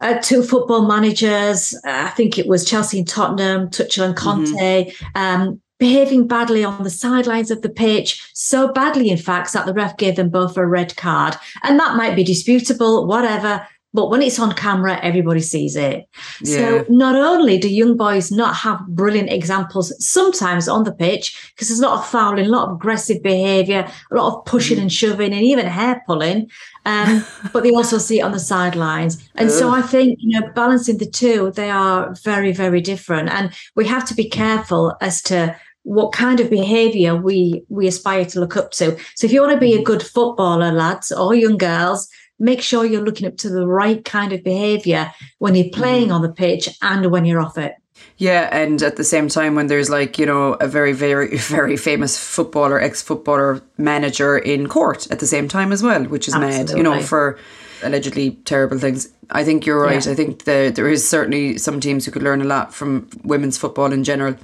uh, 0.00 0.18
two 0.20 0.42
football 0.42 0.86
managers, 0.86 1.74
uh, 1.84 2.06
I 2.06 2.10
think 2.10 2.38
it 2.38 2.46
was 2.46 2.64
Chelsea 2.64 2.98
and 2.98 3.08
Tottenham, 3.08 3.68
Tuchel 3.68 4.04
and 4.04 4.16
Conte, 4.16 4.90
mm-hmm. 4.90 5.06
um, 5.14 5.60
behaving 5.78 6.26
badly 6.26 6.64
on 6.64 6.82
the 6.82 6.90
sidelines 6.90 7.50
of 7.50 7.62
the 7.62 7.68
pitch, 7.68 8.30
so 8.32 8.72
badly, 8.72 9.10
in 9.10 9.18
fact, 9.18 9.52
that 9.52 9.66
the 9.66 9.74
ref 9.74 9.96
gave 9.96 10.16
them 10.16 10.30
both 10.30 10.56
a 10.56 10.66
red 10.66 10.96
card. 10.96 11.36
And 11.62 11.78
that 11.78 11.96
might 11.96 12.16
be 12.16 12.24
disputable, 12.24 13.06
whatever. 13.06 13.66
But 13.96 14.10
when 14.10 14.20
it's 14.20 14.38
on 14.38 14.52
camera, 14.52 15.00
everybody 15.02 15.40
sees 15.40 15.74
it. 15.74 16.06
Yeah. 16.42 16.56
So 16.56 16.84
not 16.90 17.16
only 17.16 17.56
do 17.56 17.68
young 17.68 17.96
boys 17.96 18.30
not 18.30 18.54
have 18.56 18.86
brilliant 18.88 19.32
examples 19.32 19.90
sometimes 19.98 20.68
on 20.68 20.84
the 20.84 20.92
pitch, 20.92 21.50
because 21.54 21.68
there's 21.68 21.80
a 21.80 21.88
lot 21.88 21.98
of 22.00 22.06
fouling, 22.06 22.44
a 22.44 22.48
lot 22.50 22.68
of 22.68 22.74
aggressive 22.74 23.22
behavior, 23.22 23.90
a 24.10 24.14
lot 24.14 24.34
of 24.34 24.44
pushing 24.44 24.76
mm. 24.76 24.82
and 24.82 24.92
shoving, 24.92 25.32
and 25.32 25.42
even 25.42 25.64
hair 25.64 26.02
pulling. 26.06 26.50
Um, 26.84 27.24
but 27.54 27.62
they 27.62 27.70
also 27.70 27.96
see 27.96 28.20
it 28.20 28.22
on 28.22 28.32
the 28.32 28.38
sidelines. 28.38 29.26
And 29.34 29.48
Ugh. 29.48 29.54
so 29.54 29.70
I 29.70 29.80
think, 29.80 30.18
you 30.20 30.38
know, 30.38 30.46
balancing 30.54 30.98
the 30.98 31.10
two, 31.10 31.52
they 31.52 31.70
are 31.70 32.14
very, 32.22 32.52
very 32.52 32.82
different. 32.82 33.30
And 33.30 33.50
we 33.76 33.86
have 33.86 34.06
to 34.08 34.14
be 34.14 34.28
careful 34.28 34.94
as 35.00 35.22
to 35.22 35.56
what 35.84 36.12
kind 36.12 36.40
of 36.40 36.50
behavior 36.50 37.14
we 37.14 37.62
we 37.68 37.86
aspire 37.86 38.24
to 38.26 38.40
look 38.40 38.56
up 38.56 38.72
to. 38.72 38.98
So 39.14 39.26
if 39.26 39.32
you 39.32 39.40
want 39.40 39.54
to 39.54 39.58
be 39.58 39.74
a 39.74 39.78
mm. 39.78 39.84
good 39.84 40.02
footballer, 40.02 40.70
lads 40.70 41.12
or 41.12 41.34
young 41.34 41.56
girls, 41.56 42.08
make 42.38 42.62
sure 42.62 42.84
you're 42.84 43.04
looking 43.04 43.26
up 43.26 43.36
to 43.38 43.48
the 43.48 43.66
right 43.66 44.04
kind 44.04 44.32
of 44.32 44.44
behavior 44.44 45.12
when 45.38 45.54
you're 45.54 45.70
playing 45.70 46.08
mm. 46.08 46.14
on 46.14 46.22
the 46.22 46.32
pitch 46.32 46.68
and 46.82 47.10
when 47.10 47.24
you're 47.24 47.40
off 47.40 47.58
it. 47.58 47.74
Yeah, 48.18 48.48
and 48.50 48.82
at 48.82 48.96
the 48.96 49.04
same 49.04 49.28
time, 49.28 49.54
when 49.54 49.66
there's 49.66 49.90
like, 49.90 50.18
you 50.18 50.26
know, 50.26 50.54
a 50.54 50.66
very, 50.66 50.92
very, 50.92 51.36
very 51.36 51.76
famous 51.76 52.18
footballer, 52.18 52.80
ex 52.80 53.02
footballer 53.02 53.62
manager 53.78 54.38
in 54.38 54.68
court 54.68 55.10
at 55.10 55.20
the 55.20 55.26
same 55.26 55.48
time 55.48 55.72
as 55.72 55.82
well, 55.82 56.04
which 56.04 56.28
is 56.28 56.34
Absolutely. 56.34 56.74
mad, 56.74 56.76
you 56.76 56.82
know, 56.82 57.00
for 57.00 57.38
allegedly 57.82 58.32
terrible 58.44 58.78
things. 58.78 59.08
I 59.30 59.44
think 59.44 59.66
you're 59.66 59.80
right. 59.80 60.04
Yeah. 60.04 60.12
I 60.12 60.14
think 60.14 60.44
the, 60.44 60.72
there 60.74 60.88
is 60.88 61.06
certainly 61.06 61.58
some 61.58 61.80
teams 61.80 62.06
who 62.06 62.10
could 62.10 62.22
learn 62.22 62.40
a 62.40 62.44
lot 62.44 62.74
from 62.74 63.08
women's 63.22 63.58
football 63.58 63.92
in 63.92 64.04
general. 64.04 64.36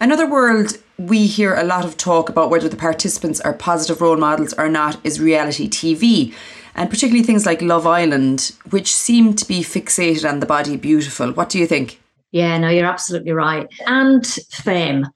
Another 0.00 0.26
world 0.28 0.78
we 0.96 1.26
hear 1.26 1.54
a 1.54 1.64
lot 1.64 1.84
of 1.84 1.96
talk 1.96 2.28
about 2.28 2.50
whether 2.50 2.68
the 2.68 2.76
participants 2.76 3.40
are 3.40 3.54
positive 3.54 4.00
role 4.00 4.16
models 4.16 4.52
or 4.54 4.68
not 4.68 4.98
is 5.04 5.18
reality 5.18 5.68
TV 5.68 6.34
and 6.74 6.90
particularly 6.90 7.24
things 7.24 7.46
like 7.46 7.62
Love 7.62 7.86
Island, 7.86 8.52
which 8.70 8.94
seem 8.94 9.34
to 9.34 9.46
be 9.46 9.60
fixated 9.62 10.28
on 10.28 10.40
the 10.40 10.46
body 10.46 10.76
beautiful. 10.76 11.32
What 11.32 11.48
do 11.48 11.58
you 11.58 11.66
think? 11.66 12.00
Yeah, 12.32 12.58
no, 12.58 12.68
you're 12.68 12.86
absolutely 12.86 13.32
right. 13.32 13.66
And 13.86 14.26
fame. 14.26 15.06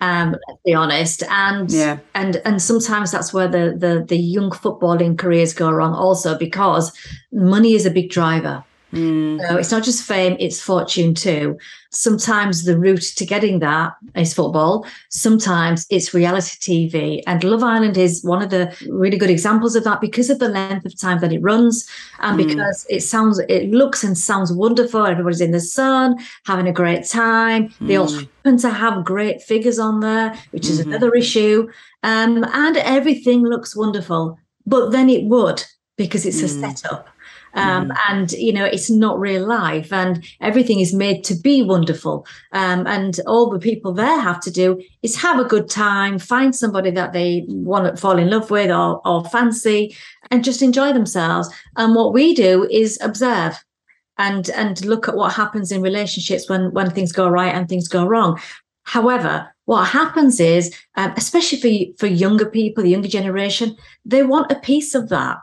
Um, 0.00 0.36
let's 0.48 0.60
be 0.64 0.74
honest. 0.74 1.24
And 1.28 1.70
yeah. 1.70 1.98
and 2.14 2.36
and 2.44 2.62
sometimes 2.62 3.10
that's 3.10 3.32
where 3.32 3.48
the 3.48 3.74
the 3.76 4.04
the 4.06 4.18
young 4.18 4.50
footballing 4.50 5.18
careers 5.18 5.52
go 5.52 5.70
wrong 5.70 5.94
also 5.94 6.38
because 6.38 6.92
money 7.32 7.74
is 7.74 7.84
a 7.84 7.90
big 7.90 8.10
driver. 8.10 8.64
Mm. 8.92 9.46
So 9.46 9.56
it's 9.56 9.70
not 9.70 9.84
just 9.84 10.02
fame, 10.02 10.36
it's 10.38 10.60
fortune 10.60 11.14
too. 11.14 11.58
Sometimes 11.90 12.64
the 12.64 12.78
route 12.78 13.02
to 13.16 13.26
getting 13.26 13.58
that 13.58 13.92
is 14.14 14.32
football. 14.32 14.86
Sometimes 15.10 15.86
it's 15.90 16.14
reality 16.14 16.90
TV. 16.90 17.22
And 17.26 17.44
Love 17.44 17.62
Island 17.62 17.96
is 17.96 18.24
one 18.24 18.42
of 18.42 18.50
the 18.50 18.74
really 18.88 19.18
good 19.18 19.30
examples 19.30 19.76
of 19.76 19.84
that 19.84 20.00
because 20.00 20.30
of 20.30 20.38
the 20.38 20.48
length 20.48 20.86
of 20.86 20.98
time 20.98 21.18
that 21.20 21.32
it 21.32 21.40
runs 21.40 21.88
and 22.20 22.38
mm. 22.38 22.46
because 22.46 22.86
it 22.88 23.02
sounds, 23.02 23.38
it 23.40 23.70
looks 23.70 24.02
and 24.02 24.16
sounds 24.16 24.52
wonderful. 24.52 25.06
Everybody's 25.06 25.40
in 25.40 25.52
the 25.52 25.60
sun, 25.60 26.16
having 26.46 26.68
a 26.68 26.72
great 26.72 27.06
time. 27.06 27.68
Mm. 27.68 27.88
They 27.88 27.96
all 27.96 28.08
mm. 28.08 28.20
happen 28.20 28.58
to 28.58 28.70
have 28.70 29.04
great 29.04 29.42
figures 29.42 29.78
on 29.78 30.00
there, 30.00 30.34
which 30.50 30.68
is 30.68 30.80
mm-hmm. 30.80 30.90
another 30.90 31.14
issue. 31.14 31.68
Um, 32.02 32.44
and 32.44 32.76
everything 32.78 33.42
looks 33.42 33.76
wonderful. 33.76 34.38
But 34.66 34.90
then 34.90 35.10
it 35.10 35.24
would 35.24 35.64
because 35.96 36.24
it's 36.24 36.40
a 36.42 36.46
mm. 36.46 36.60
setup 36.60 37.08
um, 37.58 37.88
mm. 37.88 37.96
and 38.08 38.32
you 38.32 38.52
know 38.52 38.64
it's 38.64 38.90
not 38.90 39.18
real 39.18 39.46
life 39.46 39.92
and 39.92 40.24
everything 40.40 40.80
is 40.80 40.94
made 40.94 41.24
to 41.24 41.34
be 41.34 41.62
wonderful. 41.62 42.26
Um, 42.52 42.86
and 42.86 43.18
all 43.26 43.50
the 43.50 43.58
people 43.58 43.92
there 43.92 44.20
have 44.20 44.40
to 44.40 44.50
do 44.50 44.82
is 45.02 45.16
have 45.16 45.38
a 45.38 45.44
good 45.44 45.68
time 45.68 46.18
find 46.18 46.54
somebody 46.54 46.90
that 46.92 47.12
they 47.12 47.44
want 47.48 47.84
to 47.86 48.00
fall 48.00 48.18
in 48.18 48.30
love 48.30 48.50
with 48.50 48.70
or, 48.70 49.06
or 49.06 49.24
fancy 49.26 49.96
and 50.30 50.44
just 50.44 50.62
enjoy 50.62 50.92
themselves. 50.92 51.48
And 51.76 51.94
what 51.94 52.12
we 52.12 52.34
do 52.34 52.68
is 52.70 52.98
observe 53.02 53.62
and 54.18 54.50
and 54.50 54.84
look 54.84 55.08
at 55.08 55.16
what 55.16 55.32
happens 55.32 55.72
in 55.72 55.82
relationships 55.82 56.48
when 56.48 56.72
when 56.72 56.90
things 56.90 57.12
go 57.12 57.28
right 57.28 57.54
and 57.54 57.68
things 57.68 57.88
go 57.88 58.06
wrong. 58.06 58.40
However 58.84 59.48
what 59.68 59.84
happens 59.84 60.40
is 60.40 60.74
um, 60.96 61.12
especially 61.18 61.94
for 61.96 62.06
for 62.06 62.06
younger 62.06 62.46
people 62.46 62.82
the 62.82 62.88
younger 62.88 63.08
generation 63.08 63.76
they 64.04 64.22
want 64.22 64.50
a 64.50 64.54
piece 64.54 64.94
of 64.94 65.10
that 65.10 65.36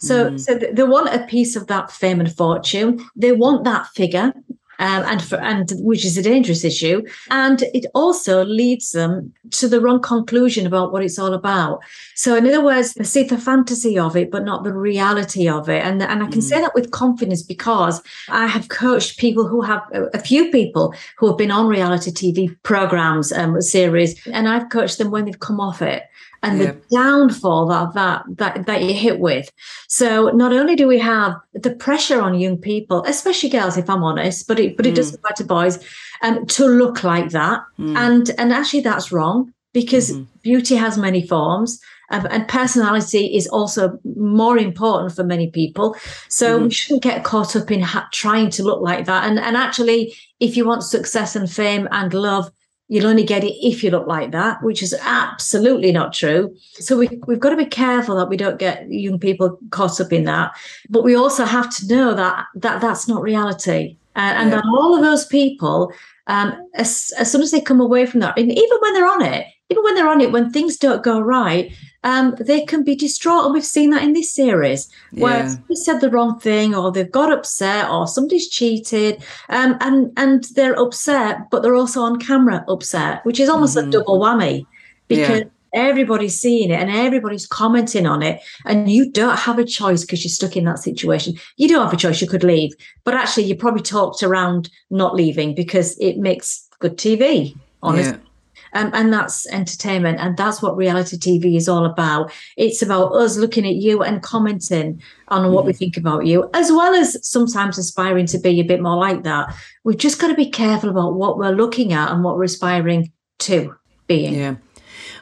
so, 0.00 0.30
mm. 0.30 0.40
so 0.40 0.54
they 0.54 0.82
want 0.82 1.14
a 1.14 1.26
piece 1.26 1.56
of 1.56 1.66
that 1.66 1.90
fame 1.90 2.20
and 2.20 2.34
fortune. 2.34 3.04
They 3.14 3.32
want 3.32 3.64
that 3.64 3.86
figure, 3.88 4.32
um, 4.80 5.04
and 5.04 5.22
for, 5.22 5.36
and 5.36 5.70
which 5.76 6.06
is 6.06 6.16
a 6.16 6.22
dangerous 6.22 6.64
issue. 6.64 7.02
And 7.30 7.62
it 7.74 7.84
also 7.94 8.44
leads 8.44 8.92
them 8.92 9.32
to 9.50 9.68
the 9.68 9.80
wrong 9.80 10.00
conclusion 10.00 10.66
about 10.66 10.90
what 10.90 11.04
it's 11.04 11.18
all 11.18 11.34
about. 11.34 11.80
So, 12.14 12.34
in 12.34 12.46
other 12.46 12.64
words, 12.64 12.94
they 12.94 13.04
see 13.04 13.24
the 13.24 13.36
fantasy 13.36 13.98
of 13.98 14.16
it, 14.16 14.30
but 14.30 14.44
not 14.44 14.64
the 14.64 14.72
reality 14.72 15.48
of 15.48 15.68
it. 15.68 15.84
And 15.84 16.02
and 16.02 16.22
I 16.22 16.26
can 16.28 16.40
mm. 16.40 16.48
say 16.48 16.60
that 16.60 16.74
with 16.74 16.90
confidence 16.92 17.42
because 17.42 18.02
I 18.30 18.46
have 18.46 18.68
coached 18.68 19.18
people 19.18 19.46
who 19.46 19.60
have 19.60 19.82
a 19.92 20.18
few 20.18 20.50
people 20.50 20.94
who 21.18 21.26
have 21.26 21.36
been 21.36 21.50
on 21.50 21.66
reality 21.66 22.10
TV 22.10 22.56
programs, 22.62 23.32
um, 23.32 23.60
series, 23.60 24.26
and 24.28 24.48
I've 24.48 24.70
coached 24.70 24.96
them 24.96 25.10
when 25.10 25.26
they've 25.26 25.40
come 25.40 25.60
off 25.60 25.82
it 25.82 26.04
and 26.42 26.58
yeah. 26.58 26.72
the 26.72 26.80
downfall 26.90 27.66
that, 27.68 27.94
that 27.94 28.24
that 28.38 28.66
that 28.66 28.82
you 28.82 28.94
hit 28.94 29.20
with. 29.20 29.50
So 29.88 30.30
not 30.30 30.52
only 30.52 30.76
do 30.76 30.88
we 30.88 30.98
have 30.98 31.34
the 31.54 31.74
pressure 31.74 32.20
on 32.20 32.38
young 32.38 32.56
people, 32.56 33.04
especially 33.06 33.50
girls, 33.50 33.76
if 33.76 33.90
I'm 33.90 34.02
honest, 34.02 34.48
but 34.48 34.58
it 34.58 34.76
but 34.76 34.86
it 34.86 34.92
mm. 34.92 34.96
doesn't 34.96 35.16
apply 35.16 35.32
to 35.36 35.44
boys, 35.44 35.84
um, 36.22 36.46
to 36.46 36.66
look 36.66 37.04
like 37.04 37.30
that, 37.30 37.62
mm. 37.78 37.96
and 37.96 38.30
and 38.38 38.52
actually 38.52 38.80
that's 38.80 39.12
wrong 39.12 39.52
because 39.72 40.12
mm-hmm. 40.12 40.24
beauty 40.42 40.76
has 40.76 40.98
many 40.98 41.26
forms. 41.26 41.80
Um, 42.12 42.26
and 42.28 42.48
personality 42.48 43.36
is 43.36 43.46
also 43.46 43.96
more 44.16 44.58
important 44.58 45.14
for 45.14 45.22
many 45.22 45.48
people. 45.48 45.94
So 46.28 46.56
mm-hmm. 46.56 46.64
we 46.64 46.70
shouldn't 46.70 47.04
get 47.04 47.22
caught 47.22 47.54
up 47.54 47.70
in 47.70 47.82
ha- 47.82 48.08
trying 48.12 48.50
to 48.50 48.64
look 48.64 48.80
like 48.80 49.04
that. 49.04 49.28
And, 49.28 49.38
and 49.38 49.56
actually, 49.56 50.12
if 50.40 50.56
you 50.56 50.66
want 50.66 50.82
success 50.82 51.36
and 51.36 51.48
fame 51.48 51.86
and 51.92 52.12
love, 52.12 52.50
you'll 52.90 53.06
only 53.06 53.22
get 53.22 53.44
it 53.44 53.54
if 53.64 53.84
you 53.84 53.90
look 53.90 54.08
like 54.08 54.32
that, 54.32 54.60
which 54.64 54.82
is 54.82 54.92
absolutely 55.02 55.92
not 55.92 56.12
true. 56.12 56.54
So 56.72 56.98
we, 56.98 57.08
we've 57.28 57.38
got 57.38 57.50
to 57.50 57.56
be 57.56 57.64
careful 57.64 58.16
that 58.16 58.28
we 58.28 58.36
don't 58.36 58.58
get 58.58 58.90
young 58.90 59.20
people 59.20 59.58
caught 59.70 60.00
up 60.00 60.12
in 60.12 60.24
that. 60.24 60.56
But 60.88 61.04
we 61.04 61.14
also 61.14 61.44
have 61.44 61.74
to 61.76 61.86
know 61.86 62.14
that, 62.14 62.46
that 62.56 62.80
that's 62.80 63.06
not 63.06 63.22
reality. 63.22 63.96
Uh, 64.16 64.34
and 64.34 64.50
yeah. 64.50 64.56
that 64.56 64.64
all 64.64 64.96
of 64.96 65.02
those 65.02 65.24
people, 65.26 65.92
um, 66.26 66.52
as, 66.74 67.12
as 67.16 67.30
soon 67.30 67.42
as 67.42 67.52
they 67.52 67.60
come 67.60 67.80
away 67.80 68.06
from 68.06 68.18
that, 68.20 68.36
and 68.36 68.50
even 68.50 68.78
when 68.80 68.92
they're 68.92 69.08
on 69.08 69.22
it, 69.22 69.46
even 69.70 69.84
when 69.84 69.94
they're 69.94 70.08
on 70.08 70.20
it, 70.20 70.32
when 70.32 70.50
things 70.50 70.76
don't 70.76 71.04
go 71.04 71.20
right, 71.20 71.72
um, 72.02 72.34
they 72.38 72.64
can 72.64 72.82
be 72.82 72.94
distraught. 72.94 73.44
And 73.44 73.54
we've 73.54 73.64
seen 73.64 73.90
that 73.90 74.02
in 74.02 74.12
this 74.12 74.32
series 74.32 74.88
where 75.12 75.44
yeah. 75.44 75.48
somebody 75.48 75.76
said 75.76 76.00
the 76.00 76.10
wrong 76.10 76.38
thing 76.40 76.74
or 76.74 76.90
they've 76.90 77.10
got 77.10 77.32
upset 77.32 77.90
or 77.90 78.06
somebody's 78.06 78.48
cheated 78.48 79.22
um, 79.48 79.76
and, 79.80 80.12
and 80.16 80.44
they're 80.54 80.78
upset, 80.78 81.50
but 81.50 81.62
they're 81.62 81.74
also 81.74 82.00
on 82.00 82.18
camera 82.18 82.64
upset, 82.68 83.24
which 83.24 83.40
is 83.40 83.48
almost 83.48 83.76
mm-hmm. 83.76 83.88
a 83.88 83.92
double 83.92 84.18
whammy 84.18 84.66
because 85.08 85.40
yeah. 85.40 85.46
everybody's 85.74 86.40
seeing 86.40 86.70
it 86.70 86.80
and 86.80 86.90
everybody's 86.90 87.46
commenting 87.46 88.06
on 88.06 88.22
it. 88.22 88.40
And 88.64 88.90
you 88.90 89.10
don't 89.10 89.38
have 89.38 89.58
a 89.58 89.64
choice 89.64 90.02
because 90.02 90.24
you're 90.24 90.30
stuck 90.30 90.56
in 90.56 90.64
that 90.64 90.78
situation. 90.78 91.34
You 91.56 91.68
don't 91.68 91.84
have 91.84 91.92
a 91.92 91.96
choice. 91.96 92.22
You 92.22 92.28
could 92.28 92.44
leave, 92.44 92.72
but 93.04 93.14
actually 93.14 93.44
you 93.44 93.56
probably 93.56 93.82
talked 93.82 94.22
around 94.22 94.70
not 94.90 95.14
leaving 95.14 95.54
because 95.54 95.98
it 95.98 96.16
makes 96.16 96.66
good 96.78 96.96
TV, 96.96 97.54
honestly. 97.82 98.12
Yeah. 98.12 98.29
Um, 98.72 98.90
and 98.94 99.12
that's 99.12 99.46
entertainment. 99.48 100.18
And 100.20 100.36
that's 100.36 100.62
what 100.62 100.76
reality 100.76 101.16
TV 101.16 101.56
is 101.56 101.68
all 101.68 101.84
about. 101.84 102.32
It's 102.56 102.82
about 102.82 103.12
us 103.12 103.36
looking 103.36 103.66
at 103.66 103.74
you 103.74 104.02
and 104.02 104.22
commenting 104.22 105.02
on 105.28 105.52
what 105.52 105.64
we 105.64 105.72
mm. 105.72 105.76
think 105.76 105.96
about 105.96 106.26
you, 106.26 106.48
as 106.54 106.70
well 106.70 106.94
as 106.94 107.18
sometimes 107.28 107.78
aspiring 107.78 108.26
to 108.26 108.38
be 108.38 108.60
a 108.60 108.64
bit 108.64 108.80
more 108.80 108.96
like 108.96 109.22
that. 109.24 109.54
We've 109.84 109.96
just 109.96 110.20
got 110.20 110.28
to 110.28 110.34
be 110.34 110.50
careful 110.50 110.90
about 110.90 111.14
what 111.14 111.38
we're 111.38 111.50
looking 111.50 111.92
at 111.92 112.10
and 112.10 112.24
what 112.24 112.36
we're 112.36 112.44
aspiring 112.44 113.12
to 113.40 113.74
being. 114.06 114.34
Yeah. 114.34 114.56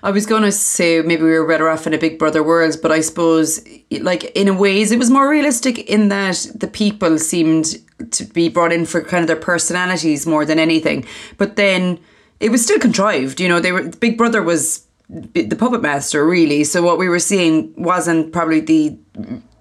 I 0.02 0.10
was 0.10 0.26
going 0.26 0.42
to 0.42 0.52
say 0.52 1.02
maybe 1.02 1.22
we 1.24 1.38
were 1.38 1.46
better 1.46 1.68
off 1.68 1.86
in 1.86 1.94
a 1.94 1.98
Big 1.98 2.18
Brother 2.18 2.42
world, 2.42 2.76
but 2.80 2.92
I 2.92 3.00
suppose, 3.00 3.60
like, 3.90 4.24
in 4.36 4.48
a 4.48 4.54
ways, 4.54 4.92
it 4.92 4.98
was 4.98 5.10
more 5.10 5.28
realistic 5.28 5.78
in 5.90 6.08
that 6.08 6.46
the 6.54 6.68
people 6.68 7.18
seemed 7.18 7.76
to 8.12 8.24
be 8.24 8.48
brought 8.48 8.72
in 8.72 8.86
for 8.86 9.02
kind 9.02 9.22
of 9.22 9.26
their 9.26 9.36
personalities 9.36 10.26
more 10.26 10.44
than 10.44 10.58
anything. 10.58 11.04
But 11.36 11.56
then 11.56 11.98
it 12.40 12.50
was 12.50 12.62
still 12.62 12.78
contrived. 12.78 13.40
You 13.40 13.48
know, 13.48 13.60
they 13.60 13.72
were 13.72 13.88
Big 13.88 14.16
Brother 14.16 14.42
was 14.42 14.86
the 15.08 15.56
puppet 15.56 15.82
master 15.82 16.26
really. 16.26 16.64
So 16.64 16.82
what 16.82 16.98
we 16.98 17.08
were 17.08 17.18
seeing 17.18 17.72
wasn't 17.76 18.32
probably 18.32 18.60
the 18.60 18.98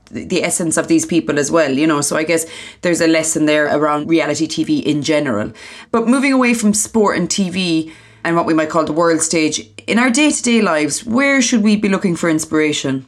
the 0.10 0.44
essence 0.44 0.78
of 0.78 0.88
these 0.88 1.06
people 1.06 1.38
as 1.38 1.52
well, 1.52 1.72
you 1.72 1.86
know. 1.86 2.02
So 2.02 2.16
I 2.16 2.24
guess 2.24 2.46
there's 2.82 3.02
a 3.02 3.08
lesson 3.08 3.46
there 3.46 3.66
around 3.66 4.08
reality 4.08 4.48
TV 4.48 4.84
in 4.84 5.02
general. 5.04 5.52
But 5.92 6.08
moving 6.08 6.34
away 6.34 6.54
from 6.54 6.74
sport 6.74 7.18
and 7.18 7.28
TV 7.28 7.92
and 8.24 8.36
what 8.36 8.46
we 8.46 8.54
might 8.54 8.70
call 8.70 8.84
the 8.84 8.94
world 8.94 9.22
stage, 9.22 9.62
in 9.86 10.00
our 10.00 10.10
day 10.10 10.32
to 10.32 10.44
day 10.44 10.62
lives, 10.62 11.06
where 11.06 11.42
should 11.42 11.64
we 11.64 11.76
be 11.76 11.90
looking 11.90 12.16
for 12.16 12.30
inspiration? 12.30 13.06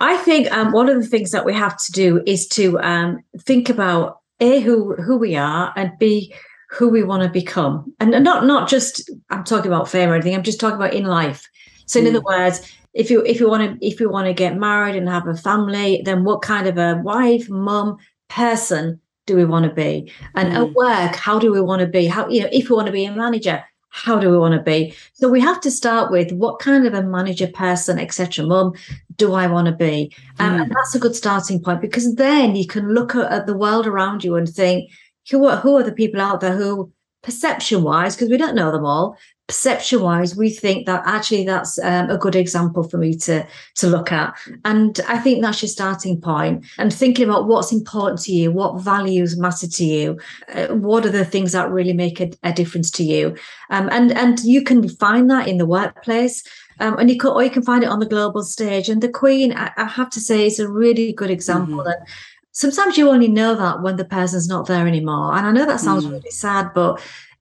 I 0.00 0.16
think 0.18 0.50
um, 0.52 0.72
one 0.72 0.88
of 0.88 1.00
the 1.00 1.08
things 1.08 1.32
that 1.32 1.44
we 1.44 1.54
have 1.54 1.76
to 1.76 1.92
do 1.92 2.22
is 2.24 2.46
to 2.48 2.78
um, 2.80 3.24
think 3.40 3.68
about 3.68 4.20
a 4.40 4.60
who 4.60 4.94
who 4.94 5.16
we 5.16 5.34
are 5.34 5.72
and 5.74 5.98
b 5.98 6.32
who 6.70 6.88
we 6.88 7.02
want 7.02 7.22
to 7.22 7.28
become 7.28 7.92
and 7.98 8.10
not 8.22 8.44
not 8.44 8.68
just 8.68 9.10
i'm 9.30 9.44
talking 9.44 9.70
about 9.70 9.88
fame 9.88 10.10
or 10.10 10.14
anything 10.14 10.34
i'm 10.34 10.42
just 10.42 10.60
talking 10.60 10.76
about 10.76 10.94
in 10.94 11.04
life 11.04 11.48
so 11.86 11.98
in 11.98 12.04
mm. 12.04 12.10
other 12.10 12.20
words 12.20 12.70
if 12.94 13.10
you 13.10 13.24
if 13.24 13.40
you 13.40 13.48
want 13.48 13.80
to 13.80 13.86
if 13.86 14.00
you 14.00 14.10
want 14.10 14.26
to 14.26 14.34
get 14.34 14.56
married 14.56 14.96
and 14.96 15.08
have 15.08 15.26
a 15.26 15.34
family 15.34 16.02
then 16.04 16.24
what 16.24 16.42
kind 16.42 16.66
of 16.66 16.76
a 16.76 17.00
wife 17.02 17.48
mum 17.48 17.96
person 18.28 19.00
do 19.26 19.36
we 19.36 19.44
want 19.44 19.64
to 19.64 19.72
be 19.72 20.10
and 20.34 20.52
mm. 20.52 20.56
at 20.56 20.72
work 20.74 21.16
how 21.16 21.38
do 21.38 21.52
we 21.52 21.60
want 21.60 21.80
to 21.80 21.86
be 21.86 22.06
how 22.06 22.28
you 22.28 22.42
know 22.42 22.48
if 22.52 22.68
we 22.68 22.76
want 22.76 22.86
to 22.86 22.92
be 22.92 23.04
a 23.04 23.12
manager 23.12 23.62
how 23.90 24.18
do 24.18 24.30
we 24.30 24.36
want 24.36 24.54
to 24.54 24.60
be 24.60 24.94
so 25.14 25.28
we 25.28 25.40
have 25.40 25.60
to 25.60 25.70
start 25.70 26.10
with 26.10 26.30
what 26.32 26.58
kind 26.58 26.86
of 26.86 26.92
a 26.92 27.02
manager 27.02 27.46
person 27.48 27.98
etc 27.98 28.44
mum 28.44 28.72
do 29.16 29.32
i 29.32 29.46
want 29.46 29.66
to 29.66 29.72
be 29.72 30.12
um, 30.38 30.56
mm. 30.56 30.62
and 30.62 30.70
that's 30.70 30.94
a 30.94 30.98
good 30.98 31.16
starting 31.16 31.62
point 31.62 31.80
because 31.80 32.14
then 32.16 32.54
you 32.54 32.66
can 32.66 32.94
look 32.94 33.14
at, 33.14 33.30
at 33.32 33.46
the 33.46 33.56
world 33.56 33.86
around 33.86 34.22
you 34.22 34.34
and 34.36 34.48
think 34.48 34.90
who 35.30 35.46
are, 35.46 35.56
who 35.56 35.76
are 35.76 35.82
the 35.82 35.92
people 35.92 36.20
out 36.20 36.40
there 36.40 36.56
who 36.56 36.92
perception 37.22 37.82
wise 37.82 38.14
because 38.14 38.30
we 38.30 38.36
don't 38.36 38.54
know 38.54 38.70
them 38.70 38.84
all 38.84 39.16
perception 39.48 40.00
wise 40.02 40.36
we 40.36 40.50
think 40.50 40.86
that 40.86 41.02
actually 41.04 41.44
that's 41.44 41.78
um, 41.80 42.08
a 42.10 42.18
good 42.18 42.36
example 42.36 42.82
for 42.82 42.96
me 42.98 43.16
to 43.16 43.44
to 43.74 43.88
look 43.88 44.12
at 44.12 44.32
and 44.64 45.00
i 45.08 45.18
think 45.18 45.42
that's 45.42 45.60
your 45.60 45.68
starting 45.68 46.20
point 46.20 46.64
and 46.78 46.92
thinking 46.92 47.28
about 47.28 47.48
what's 47.48 47.72
important 47.72 48.20
to 48.20 48.32
you 48.32 48.52
what 48.52 48.80
values 48.80 49.36
matter 49.36 49.66
to 49.66 49.84
you 49.84 50.18
uh, 50.54 50.68
what 50.68 51.04
are 51.04 51.10
the 51.10 51.24
things 51.24 51.52
that 51.52 51.70
really 51.70 51.94
make 51.94 52.20
a, 52.20 52.30
a 52.44 52.52
difference 52.52 52.90
to 52.90 53.02
you 53.02 53.36
um, 53.70 53.88
and 53.90 54.12
and 54.12 54.40
you 54.44 54.62
can 54.62 54.88
find 54.88 55.28
that 55.30 55.48
in 55.48 55.58
the 55.58 55.66
workplace 55.66 56.44
um, 56.80 56.96
and 56.98 57.10
you 57.10 57.18
can, 57.18 57.30
or 57.30 57.42
you 57.42 57.50
can 57.50 57.64
find 57.64 57.82
it 57.82 57.88
on 57.88 57.98
the 57.98 58.06
global 58.06 58.44
stage. 58.44 58.88
And 58.88 59.02
the 59.02 59.08
Queen, 59.08 59.52
I, 59.52 59.72
I 59.76 59.84
have 59.86 60.10
to 60.10 60.20
say, 60.20 60.46
is 60.46 60.60
a 60.60 60.70
really 60.70 61.12
good 61.12 61.28
example. 61.28 61.78
Mm-hmm. 61.78 61.88
And 61.88 62.06
sometimes 62.58 62.98
you 62.98 63.08
only 63.08 63.28
know 63.28 63.54
that 63.54 63.82
when 63.82 63.94
the 63.94 64.04
person's 64.04 64.48
not 64.48 64.66
there 64.66 64.88
anymore. 64.88 65.32
And 65.36 65.46
I 65.46 65.52
know 65.52 65.64
that 65.64 65.78
sounds 65.78 66.04
mm. 66.04 66.10
really 66.10 66.30
sad, 66.30 66.72
but 66.74 67.00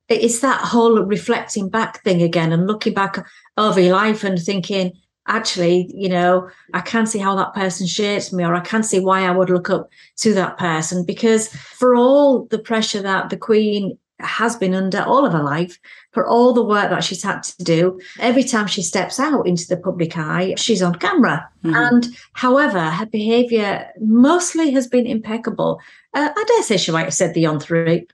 it's 0.09 0.41
that 0.41 0.61
whole 0.61 1.01
reflecting 1.01 1.69
back 1.69 2.03
thing 2.03 2.21
again 2.21 2.53
and 2.53 2.67
looking 2.67 2.93
back 2.93 3.25
over 3.57 3.79
your 3.79 3.95
life 3.95 4.23
and 4.23 4.39
thinking, 4.39 4.93
actually, 5.25 5.89
you 5.91 6.07
know, 6.07 6.47
I 6.75 6.81
can 6.81 7.07
see 7.07 7.17
how 7.17 7.35
that 7.35 7.55
person 7.55 7.87
shapes 7.87 8.31
me, 8.31 8.43
or 8.43 8.53
I 8.53 8.59
can 8.59 8.83
see 8.83 8.99
why 8.99 9.23
I 9.23 9.31
would 9.31 9.49
look 9.49 9.71
up 9.71 9.89
to 10.17 10.35
that 10.35 10.59
person. 10.59 11.03
Because 11.03 11.47
for 11.47 11.95
all 11.95 12.45
the 12.45 12.59
pressure 12.59 13.01
that 13.01 13.31
the 13.31 13.37
Queen 13.37 13.97
has 14.19 14.55
been 14.55 14.73
under 14.73 15.01
all 15.03 15.25
of 15.25 15.33
her 15.33 15.43
life 15.43 15.79
for 16.11 16.25
all 16.25 16.53
the 16.53 16.63
work 16.63 16.89
that 16.89 17.03
she's 17.03 17.23
had 17.23 17.43
to 17.43 17.63
do. 17.63 17.99
Every 18.19 18.43
time 18.43 18.67
she 18.67 18.81
steps 18.81 19.19
out 19.19 19.47
into 19.47 19.67
the 19.67 19.77
public 19.77 20.17
eye, 20.17 20.55
she's 20.57 20.81
on 20.81 20.95
camera. 20.95 21.47
Mm-hmm. 21.63 21.75
And 21.75 22.07
however, 22.33 22.79
her 22.79 23.05
behavior 23.05 23.87
mostly 23.99 24.71
has 24.71 24.87
been 24.87 25.05
impeccable. 25.05 25.79
uh, 26.13 26.29
I 26.35 26.43
dare 26.43 26.63
say 26.63 26.77
she 26.77 26.91
might 26.91 27.03
have 27.03 27.13
said 27.13 27.33
the 27.33 27.45
odd, 27.45 27.65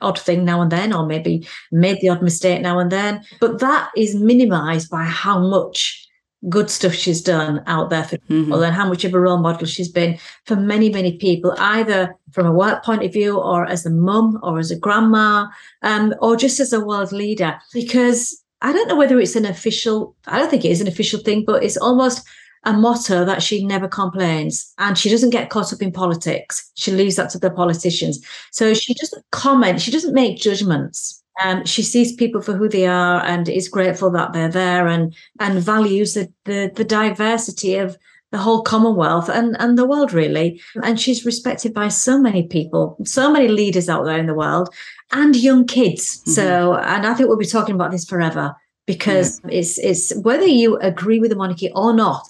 odd 0.01 0.19
thing 0.19 0.43
now 0.43 0.61
and 0.61 0.71
then, 0.71 0.93
or 0.93 1.05
maybe 1.05 1.47
made 1.71 2.01
the 2.01 2.09
odd 2.09 2.21
mistake 2.21 2.61
now 2.61 2.79
and 2.79 2.91
then. 2.91 3.23
But 3.39 3.59
that 3.59 3.91
is 3.95 4.15
minimized 4.15 4.89
by 4.89 5.03
how 5.03 5.39
much 5.39 6.02
good 6.49 6.69
stuff 6.69 6.93
she's 6.93 7.21
done 7.21 7.63
out 7.67 7.89
there 7.89 8.03
for 8.03 8.17
mm-hmm. 8.17 8.45
people 8.45 8.63
and 8.63 8.75
how 8.75 8.87
much 8.87 9.05
of 9.05 9.13
a 9.13 9.19
role 9.19 9.37
model 9.37 9.65
she's 9.65 9.89
been 9.89 10.17
for 10.45 10.55
many, 10.55 10.89
many 10.89 11.17
people, 11.17 11.55
either 11.57 12.15
from 12.31 12.45
a 12.45 12.51
work 12.51 12.83
point 12.83 13.03
of 13.03 13.13
view 13.13 13.39
or 13.39 13.65
as 13.65 13.85
a 13.85 13.89
mum 13.89 14.39
or 14.43 14.59
as 14.59 14.71
a 14.71 14.77
grandma 14.77 15.47
um, 15.81 16.13
or 16.21 16.35
just 16.35 16.59
as 16.59 16.73
a 16.73 16.83
world 16.83 17.11
leader. 17.11 17.57
Because 17.73 18.43
I 18.61 18.71
don't 18.73 18.87
know 18.87 18.95
whether 18.95 19.19
it's 19.19 19.35
an 19.35 19.45
official, 19.45 20.15
I 20.27 20.39
don't 20.39 20.49
think 20.49 20.65
it 20.65 20.71
is 20.71 20.81
an 20.81 20.87
official 20.87 21.19
thing, 21.19 21.43
but 21.45 21.63
it's 21.63 21.77
almost 21.77 22.27
a 22.65 22.73
motto 22.73 23.25
that 23.25 23.43
she 23.43 23.65
never 23.65 23.87
complains 23.87 24.73
and 24.77 24.97
she 24.97 25.09
doesn't 25.09 25.31
get 25.31 25.49
caught 25.49 25.73
up 25.73 25.81
in 25.81 25.91
politics. 25.91 26.71
She 26.75 26.91
leaves 26.91 27.17
that 27.17 27.29
to 27.31 27.39
the 27.39 27.51
politicians. 27.51 28.25
So 28.51 28.73
she 28.73 28.93
doesn't 28.93 29.25
comment, 29.31 29.81
she 29.81 29.91
doesn't 29.91 30.13
make 30.13 30.39
judgments. 30.39 31.22
Um, 31.43 31.65
she 31.65 31.81
sees 31.81 32.13
people 32.13 32.41
for 32.41 32.53
who 32.53 32.69
they 32.69 32.85
are 32.85 33.23
and 33.23 33.49
is 33.49 33.69
grateful 33.69 34.11
that 34.11 34.33
they're 34.33 34.49
there 34.49 34.87
and 34.87 35.15
and 35.39 35.59
values 35.59 36.13
the, 36.13 36.31
the, 36.45 36.71
the 36.75 36.83
diversity 36.83 37.75
of 37.75 37.97
the 38.33 38.39
whole 38.39 38.63
Commonwealth 38.63 39.29
and, 39.29 39.55
and 39.59 39.77
the 39.77 39.85
world, 39.85 40.11
really. 40.11 40.59
And 40.81 40.99
she's 40.99 41.23
respected 41.23 41.71
by 41.71 41.87
so 41.87 42.19
many 42.19 42.47
people, 42.47 42.97
so 43.05 43.31
many 43.31 43.47
leaders 43.47 43.87
out 43.87 44.05
there 44.05 44.17
in 44.17 44.25
the 44.25 44.33
world, 44.33 44.73
and 45.11 45.35
young 45.35 45.67
kids. 45.67 46.17
Mm-hmm. 46.21 46.31
So, 46.31 46.75
and 46.75 47.05
I 47.05 47.13
think 47.13 47.29
we'll 47.29 47.37
be 47.37 47.45
talking 47.45 47.75
about 47.75 47.91
this 47.91 48.05
forever 48.05 48.55
because 48.87 49.39
yeah. 49.43 49.59
it's 49.59 49.77
it's 49.77 50.15
whether 50.17 50.47
you 50.47 50.77
agree 50.77 51.19
with 51.19 51.29
the 51.29 51.35
monarchy 51.35 51.71
or 51.75 51.93
not. 51.93 52.27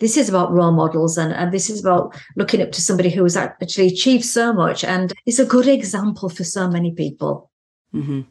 This 0.00 0.16
is 0.16 0.28
about 0.28 0.50
role 0.50 0.72
models 0.72 1.16
and, 1.16 1.32
and 1.32 1.52
this 1.52 1.70
is 1.70 1.78
about 1.78 2.16
looking 2.34 2.60
up 2.60 2.72
to 2.72 2.80
somebody 2.80 3.08
who 3.08 3.22
has 3.22 3.36
actually 3.36 3.86
achieved 3.86 4.24
so 4.24 4.52
much 4.52 4.82
and 4.82 5.12
is 5.26 5.38
a 5.38 5.44
good 5.44 5.68
example 5.68 6.28
for 6.28 6.42
so 6.42 6.68
many 6.68 6.92
people. 6.92 7.52
Mm-hmm. 7.94 8.22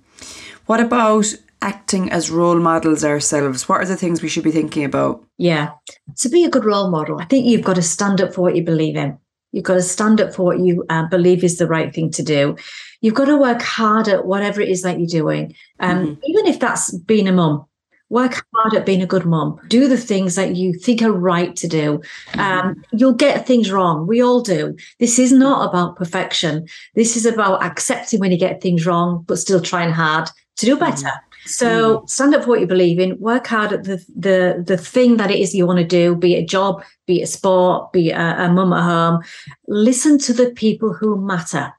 What 0.66 0.80
about 0.80 1.34
acting 1.62 2.12
as 2.12 2.32
role 2.32 2.60
models 2.60 3.04
ourselves? 3.04 3.70
What 3.70 3.82
are 3.82 3.86
the 3.86 3.96
things 3.96 4.22
we 4.22 4.30
should 4.30 4.44
be 4.44 4.52
thinking 4.52 4.84
about? 4.84 5.24
Yeah. 5.38 5.72
To 6.18 6.30
be 6.30 6.44
a 6.44 6.50
good 6.50 6.66
role 6.66 6.90
model, 6.90 7.20
I 7.20 7.26
think 7.26 7.46
you've 7.46 7.64
got 7.64 7.76
to 7.76 7.82
stand 7.82 8.22
up 8.22 8.34
for 8.34 8.42
what 8.42 8.56
you 8.56 8.64
believe 8.64 8.96
in. 8.96 9.18
You've 9.52 9.66
got 9.66 9.76
to 9.76 9.82
stand 9.82 10.22
up 10.22 10.34
for 10.34 10.44
what 10.44 10.60
you 10.60 10.86
uh, 10.90 11.08
believe 11.08 11.44
is 11.44 11.58
the 11.58 11.68
right 11.68 11.94
thing 11.94 12.10
to 12.12 12.24
do. 12.24 12.56
You've 13.02 13.16
got 13.16 13.26
to 13.26 13.38
work 13.38 13.62
hard 13.62 14.08
at 14.08 14.26
whatever 14.26 14.62
it 14.62 14.70
is 14.70 14.82
that 14.84 14.98
you're 15.00 15.08
doing. 15.08 15.56
Um, 15.80 15.98
mm-hmm. 15.98 16.24
Even 16.24 16.46
if 16.48 16.60
that's 16.60 16.96
being 17.00 17.28
a 17.28 17.34
mum, 17.34 17.66
work 18.10 18.46
hard 18.56 18.74
at 18.74 18.86
being 18.86 19.02
a 19.02 19.08
good 19.08 19.26
mum. 19.26 19.60
Do 19.68 19.90
the 19.90 19.98
things 19.98 20.36
that 20.36 20.56
you 20.56 20.74
think 20.74 21.02
are 21.02 21.12
right 21.12 21.54
to 21.58 21.68
do. 21.68 22.02
Mm-hmm. 22.32 22.40
Um, 22.40 22.84
you'll 22.94 23.14
get 23.14 23.46
things 23.46 23.72
wrong. 23.72 24.08
We 24.08 24.22
all 24.22 24.42
do. 24.42 24.76
This 25.00 25.20
is 25.20 25.34
not 25.34 25.68
about 25.68 25.98
perfection. 25.98 26.68
This 26.96 27.18
is 27.18 27.26
about 27.26 27.62
accepting 27.62 28.22
when 28.22 28.32
you 28.32 28.38
get 28.38 28.62
things 28.62 28.86
wrong, 28.86 29.26
but 29.28 29.38
still 29.38 29.62
trying 29.62 29.92
hard 29.92 30.30
to 30.62 30.66
do 30.66 30.78
better. 30.78 31.08
Mm. 31.08 31.22
So 31.46 32.00
mm. 32.00 32.10
stand 32.10 32.36
up 32.36 32.44
for 32.44 32.50
what 32.50 32.60
you 32.60 32.68
believe 32.68 33.00
in, 33.00 33.20
work 33.20 33.48
hard 33.48 33.74
at 33.74 33.84
the 33.84 33.98
the 34.16 34.64
the 34.66 34.78
thing 34.78 35.18
that 35.18 35.32
it 35.32 35.40
is 35.40 35.54
you 35.54 35.68
want 35.68 35.80
to 35.80 35.86
do, 35.86 36.16
be 36.16 36.36
it 36.36 36.44
a 36.44 36.46
job, 36.46 36.84
be 37.08 37.20
it 37.20 37.24
a 37.24 37.28
sport, 37.28 37.92
be 37.92 38.10
it 38.10 38.14
a, 38.14 38.46
a 38.46 38.54
mum 38.54 38.74
at 38.74 38.84
home. 38.84 39.24
Listen 39.68 40.18
to 40.20 40.34
the 40.34 40.52
people 40.52 40.94
who 40.94 41.20
matter. 41.20 41.74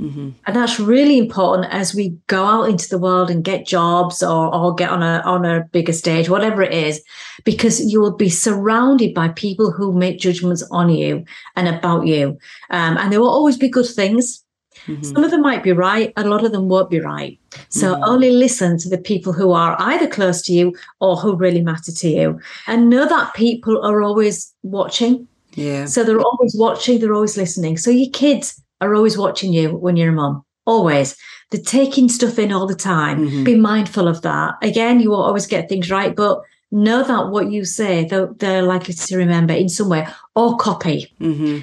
Mm-hmm. 0.00 0.30
And 0.46 0.56
that's 0.56 0.80
really 0.80 1.18
important 1.18 1.72
as 1.72 1.94
we 1.94 2.16
go 2.26 2.44
out 2.44 2.68
into 2.68 2.88
the 2.88 2.98
world 2.98 3.30
and 3.30 3.44
get 3.44 3.66
jobs 3.66 4.22
or, 4.22 4.52
or 4.52 4.74
get 4.74 4.90
on 4.90 5.02
a 5.02 5.22
on 5.24 5.44
a 5.44 5.64
bigger 5.70 5.92
stage, 5.92 6.30
whatever 6.30 6.62
it 6.62 6.72
is, 6.72 7.02
because 7.44 7.80
you 7.92 8.00
will 8.00 8.16
be 8.16 8.30
surrounded 8.30 9.14
by 9.14 9.28
people 9.28 9.70
who 9.70 9.92
make 9.92 10.18
judgments 10.18 10.64
on 10.70 10.88
you 10.88 11.24
and 11.54 11.68
about 11.68 12.06
you. 12.06 12.38
Um, 12.70 12.96
and 12.96 13.12
there 13.12 13.20
will 13.20 13.28
always 13.28 13.58
be 13.58 13.68
good 13.68 13.86
things. 13.86 14.41
Mm-hmm. 14.86 15.02
Some 15.02 15.24
of 15.24 15.30
them 15.30 15.42
might 15.42 15.62
be 15.62 15.72
right, 15.72 16.12
a 16.16 16.24
lot 16.24 16.44
of 16.44 16.52
them 16.52 16.68
won't 16.68 16.90
be 16.90 17.00
right. 17.00 17.38
So 17.68 17.94
mm-hmm. 17.94 18.04
only 18.04 18.30
listen 18.30 18.78
to 18.78 18.88
the 18.88 18.98
people 18.98 19.32
who 19.32 19.52
are 19.52 19.76
either 19.78 20.06
close 20.06 20.42
to 20.42 20.52
you 20.52 20.74
or 21.00 21.16
who 21.16 21.36
really 21.36 21.62
matter 21.62 21.92
to 21.92 22.08
you. 22.08 22.40
And 22.66 22.90
know 22.90 23.06
that 23.06 23.34
people 23.34 23.84
are 23.84 24.02
always 24.02 24.52
watching. 24.62 25.28
Yeah. 25.54 25.84
So 25.86 26.02
they're 26.02 26.20
always 26.20 26.54
watching, 26.56 26.98
they're 26.98 27.14
always 27.14 27.36
listening. 27.36 27.76
So 27.76 27.90
your 27.90 28.10
kids 28.10 28.60
are 28.80 28.94
always 28.94 29.18
watching 29.18 29.52
you 29.52 29.76
when 29.76 29.96
you're 29.96 30.10
a 30.10 30.12
mom. 30.12 30.44
Always. 30.64 31.16
They're 31.50 31.60
taking 31.60 32.08
stuff 32.08 32.38
in 32.38 32.52
all 32.52 32.66
the 32.66 32.74
time. 32.74 33.26
Mm-hmm. 33.26 33.44
Be 33.44 33.56
mindful 33.56 34.08
of 34.08 34.22
that. 34.22 34.54
Again, 34.62 35.00
you 35.00 35.10
won't 35.10 35.26
always 35.26 35.46
get 35.46 35.68
things 35.68 35.90
right, 35.90 36.16
but 36.16 36.40
know 36.70 37.02
that 37.02 37.28
what 37.28 37.52
you 37.52 37.64
say, 37.64 38.04
they're, 38.06 38.30
they're 38.38 38.62
likely 38.62 38.94
to 38.94 39.16
remember 39.16 39.52
in 39.52 39.68
some 39.68 39.90
way 39.90 40.06
or 40.34 40.56
copy. 40.56 41.12
Mm-hmm. 41.20 41.60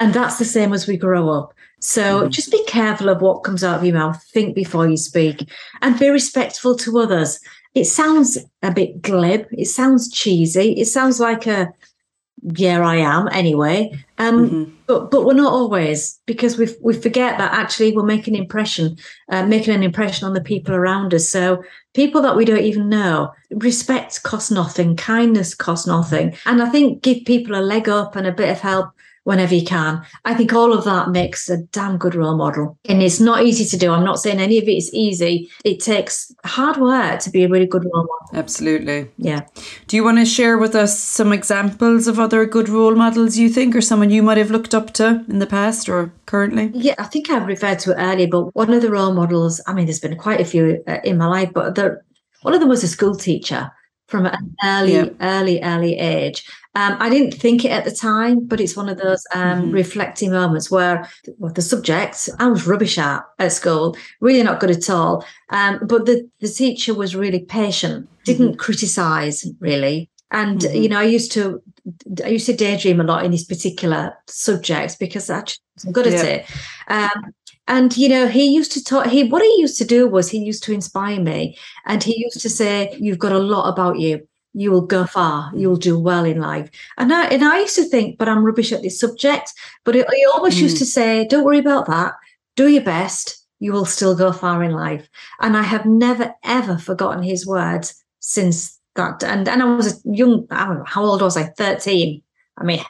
And 0.00 0.14
that's 0.14 0.38
the 0.38 0.44
same 0.44 0.72
as 0.72 0.88
we 0.88 0.96
grow 0.96 1.30
up. 1.30 1.54
So 1.80 2.22
mm. 2.22 2.30
just 2.30 2.52
be 2.52 2.62
careful 2.64 3.08
of 3.08 3.22
what 3.22 3.42
comes 3.42 3.64
out 3.64 3.78
of 3.78 3.84
your 3.84 3.94
mouth. 3.94 4.22
Think 4.32 4.54
before 4.54 4.88
you 4.88 4.96
speak 4.96 5.50
and 5.82 5.98
be 5.98 6.08
respectful 6.08 6.76
to 6.76 6.98
others. 6.98 7.40
It 7.74 7.86
sounds 7.86 8.38
a 8.62 8.72
bit 8.72 9.00
glib. 9.02 9.46
It 9.50 9.66
sounds 9.66 10.10
cheesy. 10.10 10.72
It 10.72 10.86
sounds 10.86 11.20
like 11.20 11.46
a, 11.46 11.72
yeah, 12.42 12.84
I 12.86 12.96
am 12.96 13.28
anyway. 13.32 13.92
Um, 14.18 14.50
mm-hmm. 14.50 14.74
But 14.86 15.10
but 15.10 15.24
we're 15.24 15.34
not 15.34 15.52
always 15.52 16.18
because 16.26 16.58
we 16.58 16.68
we 16.82 16.94
forget 16.94 17.38
that 17.38 17.52
actually 17.52 17.94
we're 17.94 18.02
making 18.02 18.34
an 18.34 18.42
impression, 18.42 18.96
uh, 19.28 19.46
making 19.46 19.74
an 19.74 19.82
impression 19.82 20.26
on 20.26 20.34
the 20.34 20.40
people 20.40 20.74
around 20.74 21.14
us. 21.14 21.28
So 21.28 21.62
people 21.94 22.20
that 22.22 22.36
we 22.36 22.44
don't 22.44 22.64
even 22.64 22.88
know, 22.88 23.32
respect 23.50 24.22
costs 24.22 24.50
nothing, 24.50 24.96
kindness 24.96 25.54
costs 25.54 25.86
nothing, 25.86 26.36
and 26.44 26.60
I 26.60 26.68
think 26.70 27.02
give 27.02 27.24
people 27.24 27.54
a 27.56 27.62
leg 27.62 27.88
up 27.88 28.16
and 28.16 28.26
a 28.26 28.32
bit 28.32 28.50
of 28.50 28.60
help 28.60 28.90
whenever 29.24 29.54
you 29.54 29.64
can. 29.64 30.02
I 30.24 30.34
think 30.34 30.52
all 30.52 30.72
of 30.72 30.84
that 30.84 31.10
makes 31.10 31.48
a 31.48 31.58
damn 31.58 31.98
good 31.98 32.14
role 32.14 32.36
model. 32.36 32.78
And 32.88 33.02
it's 33.02 33.20
not 33.20 33.42
easy 33.44 33.64
to 33.66 33.76
do. 33.76 33.92
I'm 33.92 34.04
not 34.04 34.18
saying 34.18 34.40
any 34.40 34.58
of 34.58 34.64
it 34.64 34.76
is 34.76 34.92
easy. 34.94 35.50
It 35.64 35.80
takes 35.80 36.34
hard 36.44 36.78
work 36.78 37.20
to 37.20 37.30
be 37.30 37.44
a 37.44 37.48
really 37.48 37.66
good 37.66 37.84
role 37.84 38.06
model. 38.06 38.38
Absolutely. 38.38 39.10
Yeah. 39.18 39.46
Do 39.86 39.96
you 39.96 40.04
want 40.04 40.18
to 40.18 40.24
share 40.24 40.58
with 40.58 40.74
us 40.74 40.98
some 40.98 41.32
examples 41.32 42.06
of 42.06 42.18
other 42.18 42.46
good 42.46 42.68
role 42.68 42.94
models 42.94 43.36
you 43.36 43.48
think 43.48 43.76
or 43.76 43.80
someone 43.80 44.10
you 44.10 44.22
might 44.22 44.38
have 44.38 44.50
looked 44.50 44.74
up 44.74 44.92
to 44.94 45.24
in 45.28 45.38
the 45.38 45.46
past 45.46 45.88
or 45.88 46.12
currently? 46.26 46.70
Yeah, 46.74 46.94
I 46.98 47.04
think 47.04 47.30
I've 47.30 47.46
referred 47.46 47.78
to 47.80 47.92
it 47.92 47.96
earlier, 47.98 48.28
but 48.28 48.54
one 48.54 48.72
of 48.72 48.82
the 48.82 48.90
role 48.90 49.12
models, 49.12 49.60
I 49.66 49.74
mean, 49.74 49.86
there's 49.86 50.00
been 50.00 50.16
quite 50.16 50.40
a 50.40 50.44
few 50.44 50.82
uh, 50.86 50.98
in 51.04 51.18
my 51.18 51.26
life, 51.26 51.50
but 51.52 51.74
the, 51.74 52.00
one 52.42 52.54
of 52.54 52.60
them 52.60 52.68
was 52.68 52.82
a 52.82 52.88
school 52.88 53.14
teacher 53.14 53.70
from 54.10 54.26
an 54.26 54.56
early, 54.64 54.94
yeah. 54.94 55.08
early, 55.20 55.62
early 55.62 55.96
age. 55.96 56.44
Um, 56.74 56.96
I 57.00 57.08
didn't 57.08 57.32
think 57.32 57.64
it 57.64 57.70
at 57.70 57.84
the 57.84 57.90
time, 57.90 58.46
but 58.46 58.60
it's 58.60 58.76
one 58.76 58.88
of 58.88 58.98
those 58.98 59.24
um, 59.34 59.62
mm-hmm. 59.62 59.70
reflecting 59.72 60.30
moments 60.30 60.70
where 60.70 61.08
well, 61.38 61.52
the 61.52 61.62
subject 61.62 62.28
I 62.38 62.46
was 62.46 62.66
rubbish 62.66 62.98
at 62.98 63.24
at 63.38 63.52
school, 63.52 63.96
really 64.20 64.42
not 64.42 64.60
good 64.60 64.70
at 64.70 64.90
all. 64.90 65.24
Um, 65.48 65.80
but 65.82 66.06
the, 66.06 66.28
the 66.40 66.48
teacher 66.48 66.94
was 66.94 67.16
really 67.16 67.40
patient, 67.40 68.08
didn't 68.24 68.50
mm-hmm. 68.50 68.56
criticize 68.56 69.46
really. 69.58 70.10
And 70.30 70.60
mm-hmm. 70.60 70.76
you 70.76 70.88
know, 70.88 71.00
I 71.00 71.04
used 71.04 71.32
to 71.32 71.60
I 72.24 72.28
used 72.28 72.46
to 72.46 72.56
daydream 72.56 73.00
a 73.00 73.04
lot 73.04 73.24
in 73.24 73.30
these 73.30 73.44
particular 73.44 74.14
subjects 74.26 74.96
because 74.96 75.30
I 75.30 75.44
am 75.84 75.92
good 75.92 76.06
at 76.06 76.12
yeah. 76.12 76.24
it. 76.24 76.46
Um, 76.88 77.34
and 77.68 77.96
you 77.96 78.08
know, 78.08 78.26
he 78.26 78.52
used 78.52 78.72
to 78.72 78.84
talk. 78.84 79.06
He 79.06 79.24
what 79.24 79.42
he 79.42 79.60
used 79.60 79.78
to 79.78 79.84
do 79.84 80.08
was 80.08 80.30
he 80.30 80.38
used 80.38 80.64
to 80.64 80.72
inspire 80.72 81.20
me, 81.20 81.56
and 81.86 82.02
he 82.02 82.18
used 82.18 82.40
to 82.40 82.50
say, 82.50 82.96
"You've 82.98 83.18
got 83.18 83.32
a 83.32 83.38
lot 83.38 83.68
about 83.68 83.98
you." 83.98 84.26
you 84.52 84.70
will 84.70 84.80
go 84.80 85.06
far, 85.06 85.52
you'll 85.54 85.76
do 85.76 85.98
well 85.98 86.24
in 86.24 86.40
life. 86.40 86.70
And 86.98 87.12
I, 87.12 87.26
and 87.26 87.44
I 87.44 87.60
used 87.60 87.76
to 87.76 87.84
think, 87.84 88.18
but 88.18 88.28
I'm 88.28 88.44
rubbish 88.44 88.72
at 88.72 88.82
this 88.82 88.98
subject. 88.98 89.52
But 89.84 89.94
he 89.94 90.04
always 90.34 90.56
mm. 90.56 90.62
used 90.62 90.78
to 90.78 90.84
say, 90.84 91.26
don't 91.26 91.44
worry 91.44 91.58
about 91.58 91.86
that. 91.86 92.14
Do 92.56 92.68
your 92.68 92.82
best. 92.82 93.46
You 93.60 93.72
will 93.72 93.84
still 93.84 94.16
go 94.16 94.32
far 94.32 94.64
in 94.64 94.72
life. 94.72 95.08
And 95.40 95.56
I 95.56 95.62
have 95.62 95.86
never, 95.86 96.34
ever 96.42 96.78
forgotten 96.78 97.22
his 97.22 97.46
words 97.46 98.02
since 98.18 98.79
that. 99.00 99.22
And, 99.24 99.48
and 99.48 99.62
I 99.62 99.66
was 99.74 100.04
a 100.04 100.14
young, 100.14 100.46
I 100.50 100.66
don't 100.66 100.78
know, 100.78 100.84
how 100.86 101.04
old 101.04 101.22
was 101.22 101.36
I? 101.36 101.44
13. 101.44 102.22
I 102.58 102.64
mean, 102.64 102.80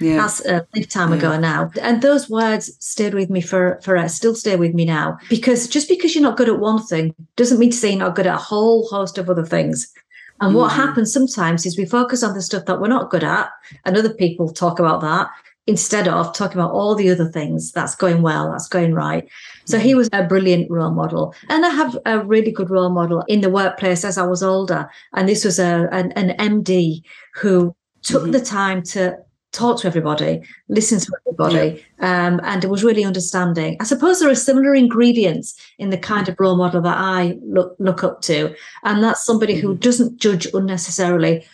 yeah. 0.00 0.16
That's 0.16 0.44
a 0.46 0.66
lifetime 0.74 1.10
yeah. 1.10 1.18
ago 1.18 1.38
now. 1.40 1.70
And 1.82 2.02
those 2.02 2.30
words 2.30 2.76
stayed 2.78 3.14
with 3.14 3.30
me 3.30 3.40
for, 3.40 3.80
for 3.82 4.08
still 4.08 4.34
stay 4.34 4.56
with 4.56 4.74
me 4.74 4.84
now. 4.84 5.18
Because 5.28 5.66
just 5.66 5.88
because 5.88 6.14
you're 6.14 6.22
not 6.22 6.36
good 6.36 6.48
at 6.48 6.60
one 6.60 6.84
thing 6.86 7.14
doesn't 7.36 7.58
mean 7.58 7.70
to 7.70 7.76
say 7.76 7.90
you're 7.90 7.98
not 7.98 8.14
good 8.14 8.26
at 8.26 8.34
a 8.34 8.38
whole 8.38 8.86
host 8.88 9.18
of 9.18 9.28
other 9.28 9.44
things. 9.44 9.92
And 10.40 10.54
what 10.54 10.70
mm. 10.70 10.76
happens 10.76 11.12
sometimes 11.12 11.66
is 11.66 11.76
we 11.76 11.84
focus 11.84 12.22
on 12.22 12.34
the 12.34 12.42
stuff 12.42 12.66
that 12.66 12.80
we're 12.80 12.86
not 12.86 13.10
good 13.10 13.24
at, 13.24 13.50
and 13.84 13.96
other 13.96 14.14
people 14.14 14.52
talk 14.52 14.78
about 14.78 15.00
that 15.00 15.28
instead 15.66 16.06
of 16.08 16.32
talking 16.32 16.58
about 16.58 16.72
all 16.72 16.94
the 16.94 17.10
other 17.10 17.28
things 17.28 17.72
that's 17.72 17.94
going 17.94 18.22
well, 18.22 18.50
that's 18.50 18.68
going 18.68 18.94
right. 18.94 19.28
So 19.68 19.78
he 19.78 19.92
mm. 19.92 19.96
was 19.96 20.08
a 20.12 20.24
brilliant 20.24 20.70
role 20.70 20.90
model. 20.90 21.34
And 21.48 21.64
I 21.64 21.68
have 21.68 21.98
a 22.06 22.24
really 22.24 22.50
good 22.50 22.70
role 22.70 22.88
model 22.88 23.22
in 23.28 23.42
the 23.42 23.50
workplace 23.50 24.04
as 24.04 24.16
I 24.16 24.26
was 24.26 24.42
older. 24.42 24.88
And 25.14 25.28
this 25.28 25.44
was 25.44 25.58
a 25.58 25.88
an, 25.92 26.12
an 26.12 26.36
MD 26.38 27.02
who 27.34 27.76
took 28.02 28.22
mm-hmm. 28.22 28.32
the 28.32 28.40
time 28.40 28.82
to 28.82 29.18
talk 29.52 29.80
to 29.80 29.86
everybody, 29.86 30.40
listen 30.68 31.00
to 31.00 31.12
everybody, 31.26 31.82
yeah. 32.00 32.26
um, 32.26 32.40
and 32.44 32.64
it 32.64 32.70
was 32.70 32.84
really 32.84 33.04
understanding. 33.04 33.76
I 33.80 33.84
suppose 33.84 34.20
there 34.20 34.30
are 34.30 34.34
similar 34.34 34.74
ingredients 34.74 35.58
in 35.78 35.90
the 35.90 35.98
kind 35.98 36.28
of 36.28 36.36
role 36.38 36.56
model 36.56 36.82
that 36.82 36.96
I 36.96 37.38
look 37.42 37.74
look 37.78 38.04
up 38.04 38.20
to, 38.22 38.54
and 38.84 39.02
that's 39.02 39.24
somebody 39.24 39.54
mm-hmm. 39.54 39.68
who 39.68 39.76
doesn't 39.76 40.18
judge 40.18 40.46
unnecessarily, 40.52 41.46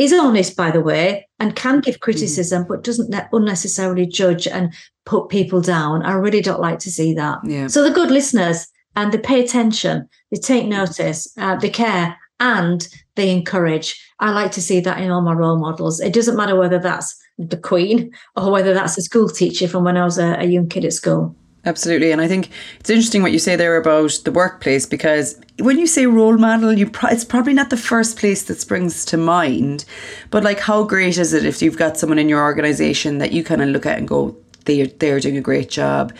is 0.00 0.12
honest, 0.12 0.56
by 0.56 0.70
the 0.70 0.80
way, 0.80 1.28
and 1.38 1.54
can 1.54 1.80
give 1.80 1.96
mm-hmm. 1.96 2.00
criticism, 2.00 2.62
mm-hmm. 2.62 2.72
but 2.72 2.84
doesn't 2.84 3.14
unnecessarily 3.32 4.06
judge 4.06 4.46
and 4.46 4.72
put 5.04 5.28
people 5.28 5.60
down. 5.60 6.02
I 6.02 6.12
really 6.12 6.40
don't 6.40 6.60
like 6.60 6.78
to 6.80 6.90
see 6.90 7.12
that. 7.14 7.38
Yeah. 7.44 7.66
So 7.66 7.82
the 7.82 7.90
good 7.90 8.10
listeners 8.10 8.66
and 8.96 9.12
they 9.12 9.18
pay 9.18 9.44
attention, 9.44 10.08
they 10.30 10.38
take 10.38 10.66
notice, 10.66 11.32
uh, 11.38 11.56
they 11.56 11.70
care, 11.70 12.16
and 12.40 12.88
they 13.16 13.30
encourage. 13.30 14.00
I 14.18 14.30
like 14.30 14.52
to 14.52 14.62
see 14.62 14.80
that 14.80 14.98
in 14.98 15.10
all 15.10 15.20
my 15.20 15.34
role 15.34 15.58
models. 15.58 16.00
It 16.00 16.14
doesn't 16.14 16.36
matter 16.36 16.56
whether 16.56 16.78
that's 16.78 17.14
the 17.38 17.56
Queen 17.56 18.10
or 18.36 18.50
whether 18.50 18.74
that's 18.74 18.98
a 18.98 19.02
school 19.02 19.28
teacher 19.28 19.68
from 19.68 19.84
when 19.84 19.96
I 19.96 20.04
was 20.04 20.18
a, 20.18 20.36
a 20.38 20.44
young 20.44 20.68
kid 20.68 20.84
at 20.84 20.92
school. 20.92 21.36
Absolutely, 21.66 22.10
and 22.10 22.22
I 22.22 22.28
think 22.28 22.48
it's 22.78 22.88
interesting 22.88 23.20
what 23.20 23.32
you 23.32 23.38
say 23.38 23.54
there 23.54 23.76
about 23.76 24.18
the 24.24 24.32
workplace 24.32 24.86
because 24.86 25.38
when 25.58 25.78
you 25.78 25.86
say 25.86 26.06
role 26.06 26.38
model, 26.38 26.72
you 26.72 26.88
pro- 26.88 27.10
it's 27.10 27.24
probably 27.24 27.52
not 27.52 27.68
the 27.68 27.76
first 27.76 28.18
place 28.18 28.44
that 28.44 28.60
springs 28.60 29.04
to 29.06 29.18
mind, 29.18 29.84
but 30.30 30.42
like 30.42 30.60
how 30.60 30.84
great 30.84 31.18
is 31.18 31.34
it 31.34 31.44
if 31.44 31.60
you've 31.60 31.76
got 31.76 31.98
someone 31.98 32.18
in 32.18 32.30
your 32.30 32.42
organization 32.42 33.18
that 33.18 33.32
you 33.32 33.44
kind 33.44 33.60
of 33.60 33.68
look 33.68 33.84
at 33.84 33.98
and 33.98 34.08
go, 34.08 34.34
they 34.64 34.84
they're 34.86 35.20
doing 35.20 35.36
a 35.36 35.42
great 35.42 35.68
job, 35.68 36.14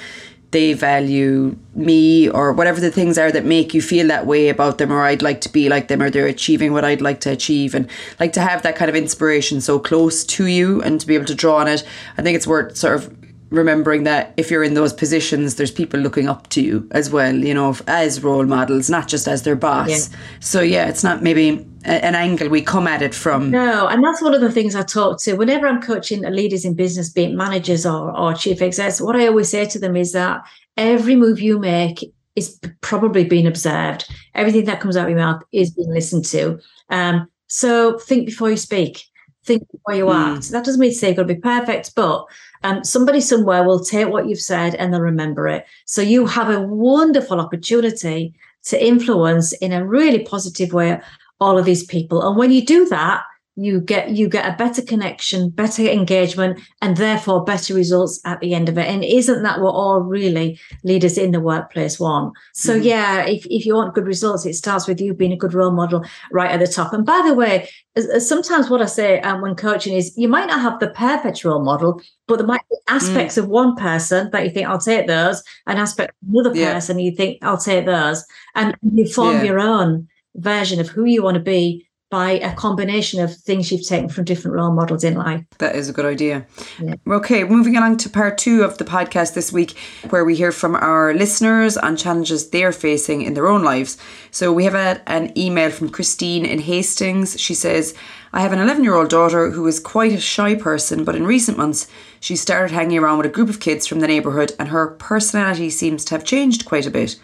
they 0.51 0.73
value 0.73 1.57
me 1.75 2.29
or 2.29 2.53
whatever 2.53 2.81
the 2.81 2.91
things 2.91 3.17
are 3.17 3.31
that 3.31 3.45
make 3.45 3.73
you 3.73 3.81
feel 3.81 4.09
that 4.09 4.27
way 4.27 4.49
about 4.49 4.79
them 4.79 4.93
or 4.93 5.03
I'd 5.05 5.23
like 5.23 5.41
to 5.43 5.49
be 5.49 5.69
like 5.69 5.89
them 5.89 6.03
or 6.03 6.11
they're 6.11 6.27
achieving 6.27 6.73
what 6.73 6.85
I'd 6.85 7.01
like 7.01 7.21
to 7.21 7.31
achieve 7.31 7.75
and 7.75 7.89
like 8.19 8.33
to 8.33 8.41
have 8.41 8.63
that 8.63 8.77
kind 8.77 8.89
of 8.89 8.97
inspiration 8.97 9.61
so 9.61 9.79
close 9.79 10.25
to 10.25 10.47
you 10.47 10.83
and 10.83 11.01
to 11.01 11.07
be 11.07 11.15
able 11.15 11.27
to 11.27 11.35
draw 11.35 11.57
on 11.57 11.69
it. 11.69 11.85
I 12.19 12.23
think 12.23 12.37
it's 12.37 12.47
worth 12.47 12.77
sort 12.77 12.97
of 12.97 13.17
remembering 13.51 14.05
that 14.05 14.33
if 14.37 14.51
you're 14.51 14.63
in 14.63 14.75
those 14.75 14.93
positions, 14.93 15.57
there's 15.57 15.71
people 15.71 16.01
looking 16.01 16.29
up 16.29 16.49
to 16.51 16.63
you 16.63 16.89
as 16.93 17.11
well, 17.11 17.35
you 17.35 17.53
know, 17.53 17.77
as 17.87 18.23
role 18.23 18.47
models, 18.47 18.89
not 18.89 19.09
just 19.09 19.27
as 19.27 19.43
their 19.43 19.57
boss. 19.57 19.89
Yeah. 19.89 20.19
So, 20.39 20.61
yeah, 20.61 20.89
it's 20.89 21.05
not 21.05 21.23
maybe 21.23 21.67
an 21.85 22.15
angle 22.15 22.49
we 22.49 22.63
come 22.63 22.87
at 22.87 23.03
it 23.03 23.15
from. 23.15 23.51
No, 23.51 23.89
and 23.89 24.05
that's 24.05 24.23
one 24.23 24.35
of 24.35 24.41
the 24.41 24.53
things 24.53 24.75
I 24.75 24.83
talk 24.83 25.21
to 25.23 25.35
whenever 25.35 25.67
I'm 25.67 25.83
coaching 25.83 26.23
leaders 26.23 26.65
in 26.65 26.75
business, 26.75 27.11
be 27.11 27.25
it 27.25 27.33
managers 27.33 27.85
or, 27.85 28.17
or 28.17 28.35
chief 28.35 28.63
execs. 28.63 29.01
What 29.01 29.17
I 29.17 29.27
always 29.27 29.49
say 29.49 29.67
to 29.67 29.79
them 29.79 29.97
is 29.97 30.13
that 30.13 30.43
every 30.77 31.17
move 31.17 31.41
you 31.41 31.59
make 31.59 32.05
is 32.37 32.61
probably 32.81 33.25
being 33.25 33.47
observed. 33.47 34.09
Everything 34.35 34.65
that 34.67 34.81
comes 34.81 34.97
out 34.97 35.05
of 35.05 35.11
your 35.11 35.19
mouth 35.19 35.43
is 35.53 35.71
being 35.71 35.93
listened 35.93 36.25
to. 36.27 36.61
Um, 36.89 37.29
so 37.49 37.99
think 37.99 38.27
before 38.27 38.51
you 38.51 38.57
speak. 38.57 39.05
Think 39.45 39.67
before 39.73 39.95
you 39.95 40.05
mm. 40.05 40.37
act. 40.37 40.51
That 40.51 40.65
doesn't 40.65 40.81
mean 40.81 40.91
to 40.91 40.97
say 40.97 41.09
you've 41.09 41.17
got 41.17 41.27
to 41.27 41.35
be 41.35 41.41
perfect, 41.41 41.95
but 41.97 42.27
um, 42.63 42.85
somebody 42.85 43.21
somewhere 43.21 43.65
will 43.65 43.83
take 43.83 44.09
what 44.09 44.29
you've 44.29 44.41
said 44.41 44.75
and 44.75 44.93
they'll 44.93 45.01
remember 45.01 45.49
it. 45.49 45.67
So 45.87 46.03
you 46.03 46.27
have 46.27 46.51
a 46.51 46.61
wonderful 46.61 47.41
opportunity 47.41 48.35
to 48.65 48.85
influence 48.85 49.53
in 49.55 49.73
a 49.73 49.87
really 49.87 50.25
positive 50.25 50.73
way 50.73 51.01
all 51.41 51.59
of 51.59 51.65
these 51.65 51.85
people. 51.85 52.27
And 52.27 52.37
when 52.37 52.53
you 52.53 52.65
do 52.65 52.87
that, 52.89 53.23
you 53.61 53.79
get 53.79 54.11
you 54.11 54.27
get 54.27 54.47
a 54.47 54.57
better 54.57 54.81
connection 54.81 55.51
better 55.51 55.83
engagement 55.83 56.59
and 56.81 56.97
therefore 56.97 57.45
better 57.45 57.75
results 57.75 58.19
at 58.25 58.41
the 58.41 58.55
end 58.55 58.71
of 58.71 58.79
it 58.79 58.89
and 58.89 59.05
isn't 59.05 59.43
that 59.43 59.61
what 59.61 59.73
all 59.73 60.01
really 60.01 60.59
leaders 60.83 61.19
in 61.19 61.31
the 61.31 61.41
workplace 61.41 62.01
want 62.01 62.33
so 62.55 62.75
mm-hmm. 62.75 62.85
yeah 62.85 63.27
if, 63.27 63.45
if 63.51 63.67
you 63.67 63.75
want 63.75 63.95
good 63.95 64.07
results 64.07 64.47
it 64.47 64.55
starts 64.55 64.89
with 64.89 64.99
you 64.99 65.13
being 65.13 65.33
a 65.33 65.37
good 65.37 65.53
role 65.53 65.73
model 65.73 66.03
right 66.33 66.51
at 66.51 66.61
the 66.61 66.67
top 66.67 66.95
and 66.95 67.05
by 67.05 67.23
the 67.27 67.35
way 67.35 67.69
sometimes 68.19 68.71
what 68.71 68.81
i 68.81 68.87
say 68.87 69.21
um, 69.21 69.43
when 69.43 69.55
coaching 69.55 69.95
is 69.95 70.17
you 70.17 70.29
might 70.29 70.47
not 70.47 70.61
have 70.61 70.81
the 70.81 70.91
perfect 70.91 71.45
role 71.45 71.63
model 71.63 72.01
but 72.27 72.39
there 72.39 72.47
might 72.47 72.67
be 72.71 72.77
aspects 72.89 73.35
mm. 73.35 73.39
of 73.39 73.49
one 73.49 73.77
person 73.77 74.31
that 74.31 74.43
you 74.43 74.51
think 74.51 74.67
i'll 74.67 74.79
take 74.79 75.07
those 75.07 75.43
and 75.67 75.79
aspects 75.79 76.17
of 76.23 76.29
another 76.33 76.57
yeah. 76.57 76.73
person 76.73 76.99
you 76.99 77.15
think 77.15 77.37
i'll 77.43 77.59
take 77.59 77.85
those 77.85 78.25
and 78.55 78.75
you 78.95 79.07
form 79.07 79.37
yeah. 79.37 79.43
your 79.43 79.61
own 79.61 80.09
version 80.37 80.81
of 80.81 80.89
who 80.89 81.05
you 81.05 81.23
want 81.23 81.35
to 81.35 81.43
be 81.43 81.87
by 82.11 82.33
a 82.33 82.53
combination 82.55 83.23
of 83.23 83.35
things 83.35 83.71
you've 83.71 83.87
taken 83.87 84.09
from 84.09 84.25
different 84.25 84.57
role 84.57 84.73
models 84.73 85.05
in 85.05 85.15
life. 85.15 85.45
That 85.59 85.77
is 85.77 85.89
a 85.89 85.93
good 85.93 86.05
idea. 86.05 86.45
Yeah. 86.81 86.95
Okay, 87.09 87.45
moving 87.45 87.77
along 87.77 87.99
to 87.99 88.11
part 88.11 88.37
two 88.37 88.65
of 88.65 88.79
the 88.79 88.85
podcast 88.85 89.35
this 89.35 89.53
week, 89.53 89.79
where 90.11 90.25
we 90.25 90.35
hear 90.35 90.51
from 90.51 90.75
our 90.75 91.15
listeners 91.15 91.77
on 91.77 91.97
challenges 91.97 92.51
they're 92.51 92.73
facing 92.73 93.23
in 93.23 93.35
their 93.35 93.47
own 93.47 93.63
lives. 93.63 93.97
So 94.33 94.53
we 94.53 94.65
have 94.65 94.75
a, 94.75 95.01
an 95.07 95.37
email 95.39 95.71
from 95.71 95.89
Christine 95.89 96.45
in 96.45 96.59
Hastings. 96.59 97.41
She 97.41 97.55
says, 97.55 97.95
I 98.33 98.41
have 98.41 98.53
an 98.53 98.59
11 98.59 98.83
year 98.83 98.95
old 98.95 99.09
daughter 99.09 99.51
who 99.51 99.67
is 99.69 99.79
quite 99.79 100.13
a 100.13 100.21
shy 100.21 100.57
person, 100.57 101.05
but 101.05 101.15
in 101.15 101.27
recent 101.27 101.59
months 101.59 101.87
she 102.19 102.35
started 102.35 102.75
hanging 102.75 102.99
around 102.99 103.19
with 103.19 103.27
a 103.27 103.31
group 103.31 103.49
of 103.49 103.61
kids 103.61 103.87
from 103.87 104.01
the 104.01 104.09
neighbourhood 104.09 104.53
and 104.59 104.69
her 104.69 104.89
personality 104.89 105.71
seems 105.71 106.05
to 106.05 106.15
have 106.15 106.25
changed 106.25 106.65
quite 106.65 106.87
a 106.87 106.91
bit. 106.91 107.19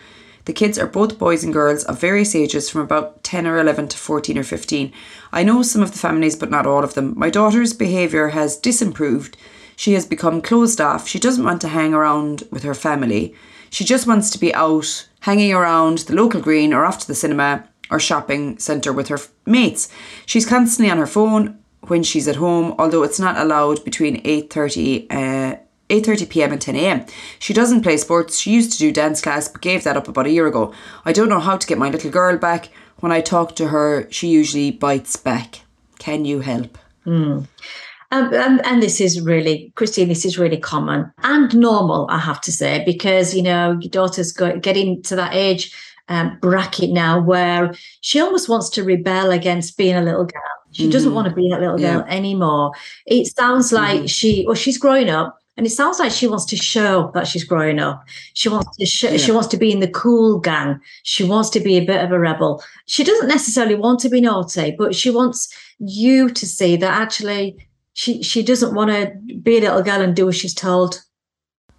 The 0.46 0.52
kids 0.52 0.78
are 0.78 0.86
both 0.86 1.18
boys 1.18 1.42
and 1.44 1.52
girls 1.52 1.82
of 1.84 2.00
various 2.00 2.34
ages 2.34 2.70
from 2.70 2.80
about 2.80 3.22
10 3.24 3.46
or 3.46 3.58
11 3.58 3.88
to 3.88 3.98
14 3.98 4.38
or 4.38 4.44
15. 4.44 4.92
I 5.32 5.42
know 5.42 5.62
some 5.62 5.82
of 5.82 5.90
the 5.90 5.98
families, 5.98 6.36
but 6.36 6.50
not 6.50 6.66
all 6.66 6.84
of 6.84 6.94
them. 6.94 7.14
My 7.16 7.30
daughter's 7.30 7.72
behaviour 7.72 8.28
has 8.28 8.58
disimproved. 8.58 9.36
She 9.74 9.94
has 9.94 10.06
become 10.06 10.40
closed 10.40 10.80
off. 10.80 11.08
She 11.08 11.18
doesn't 11.18 11.44
want 11.44 11.60
to 11.62 11.68
hang 11.68 11.92
around 11.92 12.44
with 12.52 12.62
her 12.62 12.74
family. 12.74 13.34
She 13.70 13.84
just 13.84 14.06
wants 14.06 14.30
to 14.30 14.38
be 14.38 14.54
out, 14.54 15.08
hanging 15.20 15.52
around 15.52 15.98
the 15.98 16.14
local 16.14 16.40
green 16.40 16.72
or 16.72 16.84
off 16.84 17.00
to 17.00 17.06
the 17.08 17.14
cinema 17.16 17.68
or 17.90 17.98
shopping 17.98 18.56
centre 18.58 18.92
with 18.92 19.08
her 19.08 19.18
mates. 19.46 19.88
She's 20.26 20.46
constantly 20.46 20.90
on 20.90 20.98
her 20.98 21.06
phone 21.08 21.58
when 21.82 22.04
she's 22.04 22.28
at 22.28 22.36
home, 22.36 22.74
although 22.78 23.02
it's 23.02 23.20
not 23.20 23.36
allowed 23.36 23.84
between 23.84 24.22
8.30 24.22 25.12
uh, 25.12 25.56
8:30 25.88 26.28
p.m. 26.28 26.52
and 26.52 26.60
10 26.60 26.76
a.m. 26.76 27.06
She 27.38 27.52
doesn't 27.52 27.82
play 27.82 27.96
sports. 27.96 28.38
She 28.38 28.52
used 28.52 28.72
to 28.72 28.78
do 28.78 28.92
dance 28.92 29.20
class 29.20 29.48
but 29.48 29.62
gave 29.62 29.84
that 29.84 29.96
up 29.96 30.08
about 30.08 30.26
a 30.26 30.30
year 30.30 30.46
ago. 30.46 30.72
I 31.04 31.12
don't 31.12 31.28
know 31.28 31.40
how 31.40 31.56
to 31.56 31.66
get 31.66 31.78
my 31.78 31.90
little 31.90 32.10
girl 32.10 32.36
back. 32.36 32.68
When 33.00 33.12
I 33.12 33.20
talk 33.20 33.56
to 33.56 33.68
her, 33.68 34.10
she 34.10 34.28
usually 34.28 34.70
bites 34.70 35.16
back. 35.16 35.60
Can 35.98 36.24
you 36.24 36.40
help? 36.40 36.78
Mm. 37.06 37.46
Um, 38.12 38.32
and, 38.32 38.64
and, 38.64 38.82
this 38.82 39.00
is 39.00 39.20
really, 39.20 39.72
Christine, 39.74 40.08
this 40.08 40.24
is 40.24 40.38
really 40.38 40.58
common 40.58 41.12
and 41.24 41.54
normal, 41.56 42.06
I 42.08 42.18
have 42.18 42.40
to 42.42 42.52
say, 42.52 42.84
because, 42.86 43.34
you 43.34 43.42
know, 43.42 43.72
your 43.80 43.90
daughter's 43.90 44.30
got, 44.32 44.62
getting 44.62 45.02
to 45.02 45.16
that 45.16 45.34
age 45.34 45.74
um, 46.08 46.38
bracket 46.40 46.90
now 46.90 47.20
where 47.20 47.74
she 48.02 48.20
almost 48.20 48.48
wants 48.48 48.70
to 48.70 48.84
rebel 48.84 49.32
against 49.32 49.76
being 49.76 49.96
a 49.96 50.02
little 50.02 50.24
girl. 50.24 50.42
She 50.70 50.84
mm-hmm. 50.84 50.92
doesn't 50.92 51.14
want 51.14 51.28
to 51.28 51.34
be 51.34 51.50
a 51.50 51.58
little 51.58 51.78
girl 51.78 52.04
yeah. 52.06 52.14
anymore. 52.14 52.72
It 53.06 53.26
sounds 53.36 53.72
like 53.72 53.98
mm-hmm. 53.98 54.06
she, 54.06 54.44
well, 54.46 54.54
she's 54.54 54.78
growing 54.78 55.10
up 55.10 55.36
and 55.56 55.66
it 55.66 55.70
sounds 55.70 55.98
like 55.98 56.12
she 56.12 56.26
wants 56.26 56.44
to 56.46 56.56
show 56.56 57.10
that 57.14 57.26
she's 57.26 57.44
growing 57.44 57.78
up. 57.78 58.04
She 58.34 58.48
wants 58.48 58.76
to 58.76 58.84
show, 58.84 59.10
yeah. 59.10 59.16
she 59.16 59.32
wants 59.32 59.48
to 59.48 59.56
be 59.56 59.72
in 59.72 59.80
the 59.80 59.88
cool 59.88 60.38
gang. 60.38 60.80
She 61.02 61.24
wants 61.24 61.48
to 61.50 61.60
be 61.60 61.76
a 61.76 61.84
bit 61.84 62.04
of 62.04 62.12
a 62.12 62.18
rebel. 62.18 62.62
She 62.86 63.04
doesn't 63.04 63.28
necessarily 63.28 63.74
want 63.74 64.00
to 64.00 64.10
be 64.10 64.20
naughty, 64.20 64.74
but 64.76 64.94
she 64.94 65.10
wants 65.10 65.52
you 65.78 66.28
to 66.30 66.46
see 66.46 66.76
that 66.76 67.00
actually 67.00 67.56
she 67.94 68.22
she 68.22 68.42
doesn't 68.42 68.74
want 68.74 68.90
to 68.90 69.14
be 69.42 69.56
a 69.56 69.60
little 69.60 69.82
girl 69.82 70.02
and 70.02 70.14
do 70.14 70.28
as 70.28 70.36
she's 70.36 70.54
told 70.54 71.02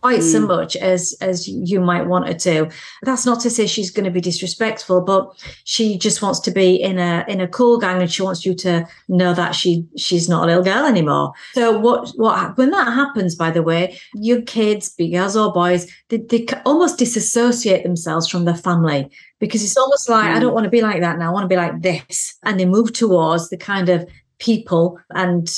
quite 0.08 0.22
mm. 0.22 0.32
so 0.32 0.40
much 0.40 0.76
as 0.78 1.16
as 1.20 1.48
you 1.50 1.82
might 1.82 2.08
want 2.08 2.28
her 2.28 2.34
to. 2.34 2.70
That's 3.02 3.26
not 3.26 3.42
to 3.42 3.50
say 3.50 3.68
she's 3.68 3.92
going 3.92 4.06
to 4.06 4.12
be 4.12 4.22
disrespectful, 4.22 5.02
but 5.02 5.24
she 5.66 5.98
just 5.98 6.22
wants 6.22 6.40
to 6.42 6.52
be 6.52 6.76
in 6.76 6.98
a 6.98 7.26
in 7.28 7.42
a 7.42 7.48
cool 7.48 7.78
gang, 7.78 8.02
and 8.02 8.12
she 8.12 8.22
wants 8.22 8.46
you 8.46 8.56
to 8.56 8.88
know 9.10 9.34
that 9.34 9.54
she 9.54 9.86
she's 9.98 10.30
not 10.30 10.44
a 10.44 10.48
little 10.48 10.64
girl 10.64 10.86
anymore. 10.86 11.34
So 11.54 11.78
what 11.78 12.10
what 12.16 12.58
when 12.58 12.72
that 12.72 12.94
happens, 12.94 13.36
by 13.36 13.52
the 13.52 13.64
way, 13.64 14.00
your 14.16 14.42
kids, 14.44 14.90
be 14.90 15.10
girls 15.10 15.36
or 15.36 15.52
boys, 15.52 15.92
they, 16.08 16.18
they 16.18 16.46
almost 16.66 17.00
disassociate 17.00 17.84
themselves 17.84 18.30
from 18.30 18.46
their 18.46 18.56
family 18.56 19.10
because 19.40 19.62
it's 19.62 19.78
almost 19.78 20.08
like 20.08 20.32
mm. 20.32 20.36
I 20.36 20.40
don't 20.40 20.54
want 20.54 20.64
to 20.64 20.78
be 20.78 20.82
like 20.82 21.02
that 21.02 21.20
now. 21.20 21.30
I 21.30 21.34
want 21.34 21.44
to 21.44 21.56
be 21.56 21.64
like 21.66 21.82
this, 21.82 22.38
and 22.44 22.58
they 22.58 22.66
move 22.66 22.94
towards 22.94 23.50
the 23.50 23.58
kind 23.58 23.90
of 23.90 24.08
people 24.40 25.00
and 25.10 25.50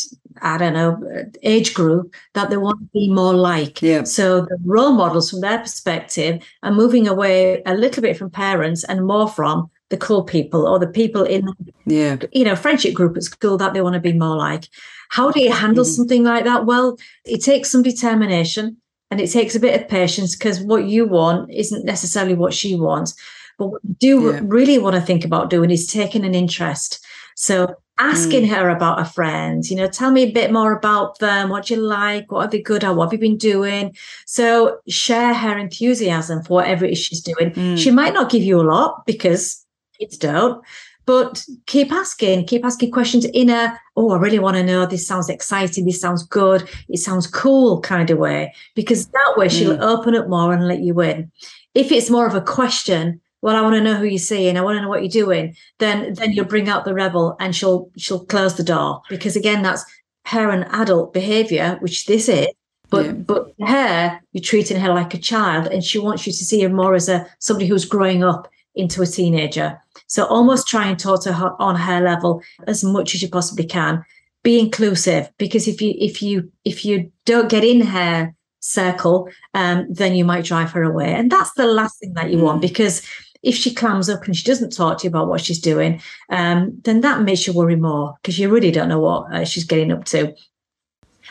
I 0.42 0.58
don't 0.58 0.74
know, 0.74 1.02
age 1.44 1.74
group 1.74 2.14
that 2.34 2.50
they 2.50 2.58
want 2.58 2.80
to 2.80 2.90
be 2.94 3.12
more 3.12 3.34
like. 3.34 3.82
Yeah. 3.82 4.04
So 4.04 4.42
the 4.42 4.58
role 4.64 4.92
models 4.92 5.30
from 5.30 5.42
their 5.42 5.60
perspective 5.60 6.44
are 6.64 6.72
moving 6.72 7.08
away 7.08 7.62
a 7.66 7.74
little 7.74 8.02
bit 8.02 8.18
from 8.18 8.30
parents 8.30 8.84
and 8.84 9.06
more 9.06 9.28
from 9.30 9.70
the 9.90 9.98
cool 9.98 10.24
people 10.24 10.68
or 10.68 10.80
the 10.80 10.88
people 10.88 11.24
in 11.24 11.48
yeah 11.86 12.18
you 12.32 12.46
know 12.46 12.56
friendship 12.56 12.94
group 12.94 13.18
at 13.18 13.24
school 13.24 13.58
that 13.58 13.74
they 13.74 13.82
want 13.82 13.96
to 13.96 14.00
be 14.00 14.14
more 14.14 14.38
like 14.38 14.70
how 15.10 15.32
do 15.32 15.42
you 15.42 15.52
handle 15.52 15.84
mm-hmm. 15.84 15.92
something 15.92 16.24
like 16.24 16.44
that 16.44 16.66
well 16.66 16.98
it 17.26 17.44
takes 17.44 17.72
some 17.72 17.82
determination 17.82 18.78
and 19.12 19.20
it 19.20 19.32
takes 19.32 19.56
a 19.56 19.60
bit 19.60 19.80
of 19.80 19.90
patience 19.90 20.36
because 20.36 20.62
what 20.62 20.86
you 20.86 21.08
want 21.08 21.52
isn't 21.52 21.86
necessarily 21.86 22.36
what 22.36 22.54
she 22.54 22.76
wants 22.76 23.16
but 23.58 23.68
what 23.68 23.82
you 23.84 23.96
do 24.00 24.32
yeah. 24.32 24.40
really 24.44 24.78
want 24.78 24.96
to 24.96 25.02
think 25.02 25.26
about 25.26 25.50
doing 25.50 25.72
is 25.72 25.88
taking 25.88 26.24
an 26.24 26.36
interest 26.36 27.04
so 27.42 27.74
asking 28.00 28.44
mm. 28.44 28.50
her 28.50 28.70
about 28.70 29.00
her 29.00 29.06
friends, 29.06 29.72
you 29.72 29.78
know, 29.78 29.88
tell 29.88 30.12
me 30.12 30.24
a 30.24 30.32
bit 30.32 30.52
more 30.52 30.74
about 30.74 31.20
them, 31.20 31.48
what 31.48 31.70
you 31.70 31.78
like, 31.78 32.30
what 32.30 32.46
are 32.46 32.50
they 32.50 32.62
good 32.62 32.84
at, 32.84 32.96
what 32.96 33.06
have 33.06 33.14
you 33.14 33.20
been 33.20 33.38
doing? 33.38 33.96
So 34.26 34.80
share 34.90 35.34
her 35.34 35.58
enthusiasm 35.58 36.44
for 36.44 36.56
whatever 36.56 36.84
it 36.84 36.92
is 36.92 37.00
she's 37.00 37.22
doing. 37.22 37.52
Mm. 37.52 37.78
She 37.78 37.92
might 37.92 38.14
not 38.14 38.30
give 38.30 38.44
you 38.44 38.60
a 38.60 38.64
lot 38.64 39.06
because 39.06 39.66
kids 39.98 40.18
don't, 40.18 40.62
but 41.06 41.46
keep 41.66 41.94
asking, 41.94 42.46
keep 42.46 42.66
asking 42.66 42.92
questions 42.92 43.24
in 43.26 43.50
a, 43.50 43.80
oh, 43.96 44.12
I 44.12 44.18
really 44.18 44.40
want 44.40 44.58
to 44.58 44.64
know. 44.64 44.86
This 44.86 45.08
sounds 45.08 45.30
exciting. 45.30 45.86
This 45.86 46.02
sounds 46.02 46.24
good. 46.24 46.70
It 46.90 47.00
sounds 47.00 47.26
cool 47.26 47.80
kind 47.80 48.10
of 48.10 48.18
way, 48.18 48.54
because 48.76 49.08
that 49.08 49.34
way 49.38 49.48
she'll 49.48 49.78
mm. 49.78 49.82
open 49.82 50.14
up 50.14 50.28
more 50.28 50.54
and 50.54 50.68
let 50.68 50.82
you 50.82 51.00
in. 51.02 51.32
If 51.74 51.92
it's 51.92 52.10
more 52.10 52.28
of 52.28 52.36
a 52.36 52.42
question, 52.42 53.22
well, 53.42 53.56
I 53.56 53.62
want 53.62 53.76
to 53.76 53.82
know 53.82 53.96
who 53.96 54.06
you're 54.06 54.20
seeing. 54.20 54.58
I 54.58 54.62
want 54.62 54.78
to 54.78 54.82
know 54.82 54.90
what 54.90 55.02
you're 55.02 55.10
doing. 55.26 55.56
Then, 55.78 56.14
then 56.14 56.34
you'll 56.34 56.46
bring 56.46 56.68
out 56.68 56.86
the 56.86 56.94
rebel 56.94 57.38
and 57.40 57.56
she'll 57.56 57.90
she'll 57.98 58.26
close 58.26 58.56
the 58.56 58.64
door 58.64 59.02
because 59.10 59.36
again, 59.36 59.62
that's 59.62 59.86
parent 60.26 60.68
adult 60.72 61.14
behavior, 61.14 61.78
which 61.82 62.06
this 62.06 62.30
is. 62.30 62.48
But 62.90 63.06
yeah. 63.06 63.12
but 63.12 63.54
her, 63.66 64.20
you're 64.32 64.44
treating 64.44 64.80
her 64.80 64.94
like 64.94 65.14
a 65.14 65.20
child, 65.20 65.68
and 65.68 65.84
she 65.84 66.00
wants 66.00 66.26
you 66.26 66.34
to 66.34 66.46
see 66.46 66.62
her 66.62 66.70
more 66.70 66.96
as 66.96 67.08
a 67.08 67.28
somebody 67.40 67.68
who's 67.68 67.86
growing 67.86 68.24
up 68.24 68.50
into 68.76 69.02
a 69.02 69.06
teenager. 69.06 69.80
So 70.08 70.26
almost 70.26 70.68
try 70.68 70.88
and 70.88 70.98
talk 70.98 71.24
to 71.24 71.34
her 71.34 71.54
on 71.62 71.76
her 71.76 72.02
level 72.02 72.42
as 72.68 72.84
much 72.84 73.14
as 73.14 73.22
you 73.22 73.30
possibly 73.30 73.66
can. 73.66 74.04
Be 74.42 74.60
inclusive 74.60 75.30
because 75.38 75.68
if 75.68 75.82
you 75.82 75.94
if 76.00 76.22
you 76.22 76.52
if 76.66 76.86
you 76.86 77.12
don't 77.26 77.50
get 77.50 77.64
in 77.64 77.82
her 77.82 78.34
circle, 78.62 79.30
um, 79.54 79.86
then 79.90 80.16
you 80.16 80.26
might 80.26 80.46
drive 80.46 80.72
her 80.72 80.84
away. 80.84 81.14
And 81.14 81.32
that's 81.32 81.54
the 81.54 81.68
last 81.68 82.00
thing 82.00 82.14
that 82.14 82.32
you 82.32 82.38
mm. 82.38 82.44
want 82.44 82.62
because 82.62 83.06
if 83.42 83.56
she 83.56 83.74
clams 83.74 84.10
up 84.10 84.26
and 84.26 84.36
she 84.36 84.44
doesn't 84.44 84.72
talk 84.76 85.00
to 85.00 85.04
you 85.06 85.10
about 85.10 85.28
what 85.28 85.42
she's 85.42 85.60
doing, 85.60 86.02
um, 86.30 86.78
then 86.84 87.02
that 87.02 87.22
makes 87.22 87.48
you 87.48 87.54
worry 87.54 87.76
more 87.76 88.16
because 88.22 88.38
you 88.38 88.50
really 88.50 88.72
don't 88.72 88.90
know 88.90 89.00
what 89.00 89.34
uh, 89.34 89.46
she's 89.46 89.64
getting 89.64 89.92
up 89.92 90.06
to. 90.06 90.34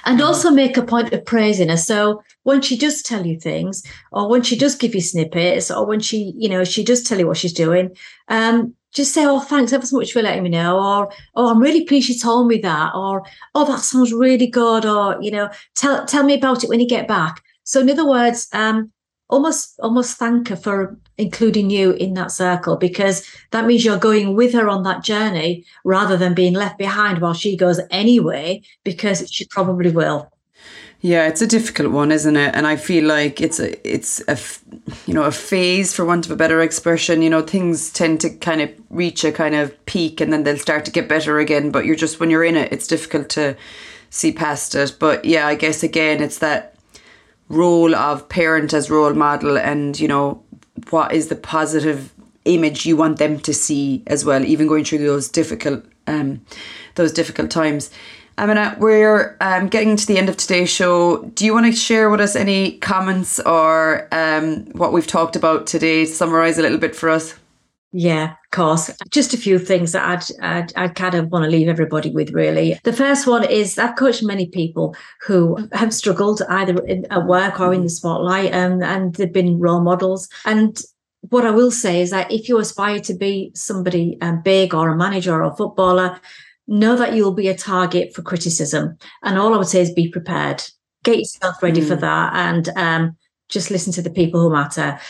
And 0.05 0.21
mm. 0.21 0.25
also 0.25 0.51
make 0.51 0.77
a 0.77 0.83
point 0.83 1.13
of 1.13 1.25
praising 1.25 1.69
her. 1.69 1.77
So 1.77 2.23
when 2.45 2.63
she 2.63 2.77
does 2.77 3.03
tell 3.03 3.27
you 3.27 3.39
things, 3.39 3.83
or 4.13 4.29
when 4.29 4.43
she 4.43 4.57
does 4.57 4.75
give 4.75 4.95
you 4.95 5.01
snippets, 5.01 5.71
or 5.71 5.85
when 5.87 6.01
she, 6.01 6.33
you 6.37 6.49
know, 6.49 6.65
she 6.65 6.85
does 6.85 7.03
tell 7.03 7.19
you 7.19 7.27
what 7.27 7.37
she's 7.37 7.53
doing, 7.53 7.95
um, 8.29 8.75
just 8.93 9.13
say, 9.13 9.27
"Oh, 9.27 9.41
thanks 9.41 9.73
ever 9.73 9.85
so 9.85 9.99
much 9.99 10.13
for 10.13 10.23
letting 10.23 10.45
me 10.45 10.49
know," 10.49 10.79
or 10.79 11.13
"Oh, 11.35 11.51
I'm 11.51 11.61
really 11.61 11.85
pleased 11.85 12.09
you 12.09 12.19
told 12.19 12.49
me 12.49 12.59
that," 12.59 12.95
or 12.95 13.23
"Oh, 13.55 13.65
that 13.67 13.81
sounds 13.81 14.13
really 14.13 14.47
good," 14.47 14.87
or 14.87 15.19
you 15.21 15.31
know, 15.31 15.51
tell 15.75 16.07
tell 16.07 16.23
me 16.25 16.35
about 16.35 16.65
it 16.65 16.71
when 16.71 16.81
you 16.81 16.89
get 16.89 17.07
back. 17.07 17.43
So, 17.65 17.81
in 17.81 17.91
other 17.91 18.07
words, 18.07 18.49
um, 18.55 18.91
almost 19.29 19.79
almost 19.81 20.17
thank 20.17 20.49
her 20.49 20.57
for 20.57 20.97
including 21.19 21.71
you 21.71 21.93
in 21.93 22.15
that 22.15 22.33
circle 22.33 22.77
because 22.77 23.27
that 23.51 23.67
means 23.67 23.85
you're 23.85 23.99
going 23.99 24.35
with 24.35 24.53
her 24.53 24.69
on 24.69 24.83
that 24.85 25.03
journey 25.03 25.65
rather 25.85 26.17
than 26.17 26.35
being 26.35 26.55
left 26.55 26.79
behind 26.79 27.21
while 27.21 27.35
she 27.35 27.57
goes 27.57 27.81
anyway 27.91 28.61
because 28.85 29.31
she 29.31 29.45
probably 29.47 29.91
will. 29.91 30.33
Yeah 31.01 31.29
it's 31.29 31.43
a 31.43 31.47
difficult 31.47 31.93
one 31.93 32.11
isn't 32.11 32.37
it? 32.37 32.55
And 32.55 32.67
i 32.67 32.77
feel 32.77 33.05
like 33.05 33.41
it's 33.41 33.61
a 33.61 33.69
it's 33.89 34.23
a 34.29 34.39
you 35.07 35.15
know 35.15 35.25
a 35.25 35.31
phase 35.31 35.95
for 35.95 36.05
want 36.05 36.25
of 36.25 36.33
a 36.33 36.37
better 36.37 36.61
expression. 36.63 37.23
You 37.23 37.31
know 37.31 37.43
things 37.43 37.93
tend 37.93 38.21
to 38.23 38.31
kind 38.31 38.63
of 38.63 38.71
reach 38.89 39.25
a 39.25 39.33
kind 39.33 39.55
of 39.55 39.75
peak 39.85 40.21
and 40.21 40.33
then 40.33 40.45
they'll 40.45 40.57
start 40.59 40.85
to 40.87 40.91
get 40.91 41.09
better 41.09 41.39
again 41.39 41.71
but 41.71 41.85
you're 41.85 41.97
just 41.97 42.19
when 42.19 42.31
you're 42.31 42.45
in 42.45 42.57
it 42.57 42.73
it's 42.73 42.87
difficult 42.87 43.29
to 43.31 43.57
see 44.11 44.33
past 44.33 44.75
it. 44.75 44.97
But 44.99 45.27
yeah 45.27 45.47
i 45.47 45.55
guess 45.55 45.83
again 45.83 46.23
it's 46.23 46.39
that 46.39 46.78
role 47.49 47.95
of 47.95 48.29
parent 48.29 48.73
as 48.73 48.91
role 48.91 49.15
model 49.15 49.57
and 49.57 49.99
you 49.99 50.09
know 50.09 50.43
what 50.91 51.13
is 51.13 51.29
the 51.29 51.37
positive 51.37 52.13
image 52.45 52.87
you 52.87 52.97
want 52.97 53.19
them 53.19 53.39
to 53.39 53.53
see 53.53 54.03
as 54.07 54.25
well 54.25 54.45
even 54.45 54.67
going 54.67 54.85
through 54.85 54.99
those 54.99 55.29
difficult 55.29 55.85
um 56.07 56.41
those 56.95 57.13
difficult 57.13 57.51
times 57.51 57.91
Amina, 58.39 58.77
we're 58.79 59.37
um, 59.41 59.67
getting 59.67 59.97
to 59.97 60.07
the 60.07 60.17
end 60.17 60.29
of 60.29 60.37
today's 60.37 60.71
show. 60.71 61.25
Do 61.35 61.45
you 61.45 61.53
want 61.53 61.67
to 61.67 61.73
share 61.73 62.09
with 62.09 62.21
us 62.21 62.37
any 62.37 62.79
comments 62.79 63.41
or 63.41 64.07
um, 64.13 64.67
what 64.75 64.93
we've 64.93 65.09
talked 65.09 65.35
about 65.35 65.67
today? 65.67 66.05
Summarize 66.05 66.57
a 66.57 66.63
little 66.63 66.79
bit 66.79 66.95
for 66.95 67.09
us. 67.09 67.35
Yeah, 67.91 68.33
of 68.33 68.51
course. 68.51 68.91
Just 69.11 69.33
a 69.33 69.39
few 69.39 69.59
things 69.59 69.93
that 69.93 70.07
I'd, 70.07 70.45
I'd, 70.45 70.77
I'd, 70.77 70.95
kind 70.95 71.15
of 71.15 71.29
want 71.29 71.45
to 71.45 71.51
leave 71.51 71.69
everybody 71.69 72.11
with, 72.11 72.33
really. 72.33 72.79
The 72.85 72.93
first 72.93 73.27
one 73.27 73.45
is 73.45 73.79
I've 73.79 73.97
coached 73.97 74.23
many 74.23 74.47
people 74.47 74.95
who 75.23 75.57
have 75.73 75.95
struggled 75.95 76.43
either 76.51 76.85
in, 76.85 77.07
at 77.11 77.27
work 77.27 77.61
or 77.61 77.73
in 77.73 77.85
the 77.85 77.89
spotlight, 77.89 78.55
um, 78.55 78.83
and 78.83 79.15
they've 79.15 79.33
been 79.33 79.59
role 79.59 79.81
models. 79.81 80.29
And 80.45 80.79
what 81.31 81.47
I 81.47 81.51
will 81.51 81.71
say 81.71 82.03
is 82.03 82.11
that 82.11 82.31
if 82.31 82.49
you 82.49 82.59
aspire 82.59 83.01
to 83.01 83.15
be 83.15 83.53
somebody 83.55 84.19
um, 84.21 84.43
big 84.43 84.75
or 84.75 84.91
a 84.91 84.97
manager 84.97 85.35
or 85.35 85.45
a 85.45 85.57
footballer, 85.57 86.21
know 86.67 86.95
that 86.97 87.15
you'll 87.15 87.33
be 87.33 87.49
a 87.49 87.57
target 87.57 88.15
for 88.15 88.21
criticism. 88.21 88.99
And 89.23 89.39
all 89.39 89.55
I 89.55 89.57
would 89.57 89.67
say 89.67 89.81
is 89.81 89.93
be 89.93 90.11
prepared. 90.11 90.63
Get 91.05 91.19
yourself 91.19 91.63
ready 91.63 91.81
mm. 91.81 91.89
for 91.89 91.97
that 91.97 92.35
and 92.35 92.69
um, 92.77 93.17
just 93.49 93.71
listen 93.71 93.93
to 93.95 94.03
the 94.03 94.11
people 94.11 94.41
who 94.41 94.51
matter. 94.51 95.01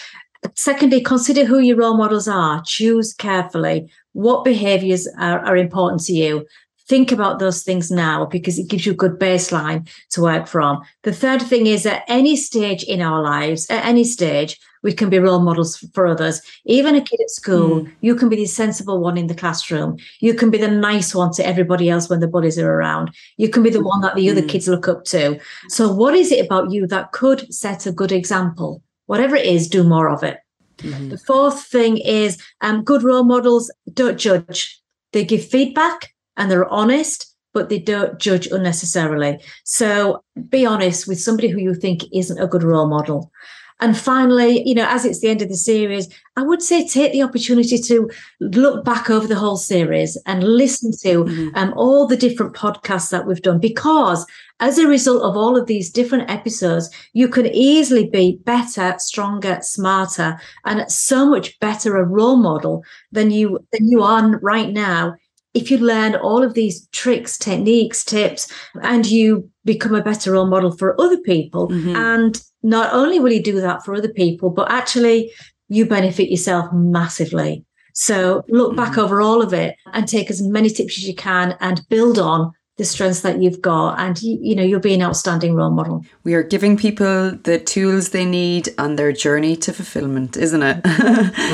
Secondly, 0.54 1.00
consider 1.00 1.44
who 1.44 1.58
your 1.58 1.76
role 1.76 1.96
models 1.96 2.28
are. 2.28 2.62
Choose 2.64 3.12
carefully 3.12 3.90
what 4.12 4.44
behaviors 4.44 5.08
are, 5.18 5.40
are 5.40 5.56
important 5.56 6.02
to 6.04 6.12
you. 6.12 6.46
Think 6.88 7.12
about 7.12 7.38
those 7.38 7.62
things 7.62 7.90
now 7.90 8.24
because 8.24 8.58
it 8.58 8.68
gives 8.68 8.86
you 8.86 8.92
a 8.92 8.96
good 8.96 9.18
baseline 9.18 9.88
to 10.10 10.22
work 10.22 10.46
from. 10.46 10.80
The 11.02 11.12
third 11.12 11.42
thing 11.42 11.66
is 11.66 11.84
at 11.84 12.02
any 12.08 12.34
stage 12.34 12.82
in 12.82 13.02
our 13.02 13.22
lives, 13.22 13.68
at 13.68 13.84
any 13.84 14.04
stage, 14.04 14.58
we 14.82 14.92
can 14.92 15.10
be 15.10 15.18
role 15.18 15.40
models 15.40 15.76
for 15.92 16.06
others. 16.06 16.40
Even 16.64 16.94
a 16.94 17.00
kid 17.00 17.20
at 17.20 17.30
school, 17.30 17.82
mm. 17.82 17.92
you 18.00 18.14
can 18.14 18.28
be 18.28 18.36
the 18.36 18.46
sensible 18.46 19.00
one 19.00 19.18
in 19.18 19.26
the 19.26 19.34
classroom. 19.34 19.98
You 20.20 20.34
can 20.34 20.50
be 20.50 20.58
the 20.58 20.70
nice 20.70 21.14
one 21.14 21.32
to 21.32 21.46
everybody 21.46 21.90
else 21.90 22.08
when 22.08 22.20
the 22.20 22.28
bullies 22.28 22.58
are 22.58 22.72
around. 22.72 23.14
You 23.36 23.48
can 23.48 23.62
be 23.62 23.70
the 23.70 23.82
one 23.82 24.00
that 24.02 24.14
the 24.14 24.26
mm. 24.26 24.30
other 24.30 24.46
kids 24.46 24.68
look 24.68 24.88
up 24.88 25.04
to. 25.06 25.38
So, 25.68 25.92
what 25.92 26.14
is 26.14 26.32
it 26.32 26.44
about 26.44 26.70
you 26.70 26.86
that 26.86 27.12
could 27.12 27.52
set 27.52 27.86
a 27.86 27.92
good 27.92 28.12
example? 28.12 28.82
Whatever 29.08 29.34
it 29.34 29.46
is, 29.46 29.68
do 29.68 29.82
more 29.82 30.08
of 30.08 30.22
it. 30.22 30.38
Mm-hmm. 30.78 31.08
The 31.08 31.18
fourth 31.18 31.64
thing 31.64 31.96
is 31.98 32.40
um, 32.60 32.84
good 32.84 33.02
role 33.02 33.24
models 33.24 33.72
don't 33.92 34.18
judge. 34.18 34.80
They 35.12 35.24
give 35.24 35.44
feedback 35.44 36.14
and 36.36 36.50
they're 36.50 36.68
honest, 36.68 37.34
but 37.52 37.68
they 37.68 37.78
don't 37.78 38.20
judge 38.20 38.46
unnecessarily. 38.46 39.40
So 39.64 40.22
be 40.48 40.64
honest 40.64 41.08
with 41.08 41.20
somebody 41.20 41.48
who 41.48 41.58
you 41.58 41.74
think 41.74 42.02
isn't 42.12 42.38
a 42.38 42.46
good 42.46 42.62
role 42.62 42.86
model. 42.86 43.32
And 43.80 43.96
finally, 43.96 44.66
you 44.66 44.74
know, 44.74 44.86
as 44.88 45.04
it's 45.04 45.20
the 45.20 45.28
end 45.28 45.42
of 45.42 45.48
the 45.48 45.56
series, 45.56 46.08
I 46.36 46.42
would 46.42 46.62
say 46.62 46.86
take 46.86 47.12
the 47.12 47.22
opportunity 47.22 47.78
to 47.78 48.10
look 48.40 48.84
back 48.84 49.08
over 49.08 49.26
the 49.26 49.36
whole 49.36 49.56
series 49.56 50.16
and 50.26 50.42
listen 50.42 50.90
to 51.02 51.24
mm-hmm. 51.24 51.56
um, 51.56 51.72
all 51.76 52.06
the 52.06 52.16
different 52.16 52.54
podcasts 52.54 53.10
that 53.10 53.26
we've 53.26 53.42
done 53.42 53.60
because 53.60 54.26
as 54.60 54.78
a 54.78 54.88
result 54.88 55.22
of 55.22 55.36
all 55.36 55.56
of 55.56 55.66
these 55.66 55.90
different 55.90 56.28
episodes, 56.28 56.90
you 57.12 57.28
can 57.28 57.46
easily 57.46 58.08
be 58.08 58.40
better, 58.44 58.96
stronger, 58.98 59.58
smarter, 59.62 60.40
and 60.64 60.90
so 60.90 61.28
much 61.28 61.58
better 61.60 61.96
a 61.96 62.04
role 62.04 62.36
model 62.36 62.82
than 63.12 63.30
you 63.30 63.58
than 63.72 63.88
you 63.88 64.02
are 64.02 64.38
right 64.40 64.70
now 64.70 65.14
if 65.58 65.70
you 65.70 65.78
learn 65.78 66.14
all 66.14 66.42
of 66.42 66.54
these 66.54 66.86
tricks, 66.88 67.36
techniques, 67.36 68.04
tips, 68.04 68.50
and 68.82 69.06
you 69.06 69.50
become 69.64 69.94
a 69.94 70.02
better 70.02 70.32
role 70.32 70.46
model 70.46 70.70
for 70.70 71.00
other 71.00 71.18
people. 71.18 71.68
Mm-hmm. 71.68 71.96
And 71.96 72.40
not 72.62 72.92
only 72.92 73.20
will 73.20 73.32
you 73.32 73.42
do 73.42 73.60
that 73.60 73.84
for 73.84 73.94
other 73.94 74.12
people, 74.12 74.50
but 74.50 74.70
actually 74.70 75.32
you 75.68 75.86
benefit 75.86 76.30
yourself 76.30 76.72
massively. 76.72 77.64
So 77.94 78.44
look 78.48 78.76
back 78.76 78.92
mm-hmm. 78.92 79.00
over 79.00 79.20
all 79.20 79.42
of 79.42 79.52
it 79.52 79.74
and 79.92 80.06
take 80.06 80.30
as 80.30 80.40
many 80.40 80.70
tips 80.70 80.98
as 80.98 81.06
you 81.06 81.14
can 81.14 81.56
and 81.60 81.86
build 81.88 82.18
on 82.18 82.52
the 82.78 82.84
strengths 82.84 83.20
that 83.20 83.42
you've 83.42 83.60
got 83.60 83.98
and 83.98 84.22
you, 84.22 84.38
you 84.40 84.54
know 84.54 84.62
you'll 84.62 84.80
be 84.80 84.94
an 84.94 85.02
outstanding 85.02 85.54
role 85.54 85.70
model. 85.70 86.04
We 86.24 86.34
are 86.34 86.42
giving 86.42 86.76
people 86.76 87.32
the 87.32 87.58
tools 87.58 88.10
they 88.10 88.24
need 88.24 88.70
on 88.78 88.96
their 88.96 89.12
journey 89.12 89.56
to 89.56 89.72
fulfillment 89.72 90.36
isn't 90.36 90.62
it? 90.62 90.80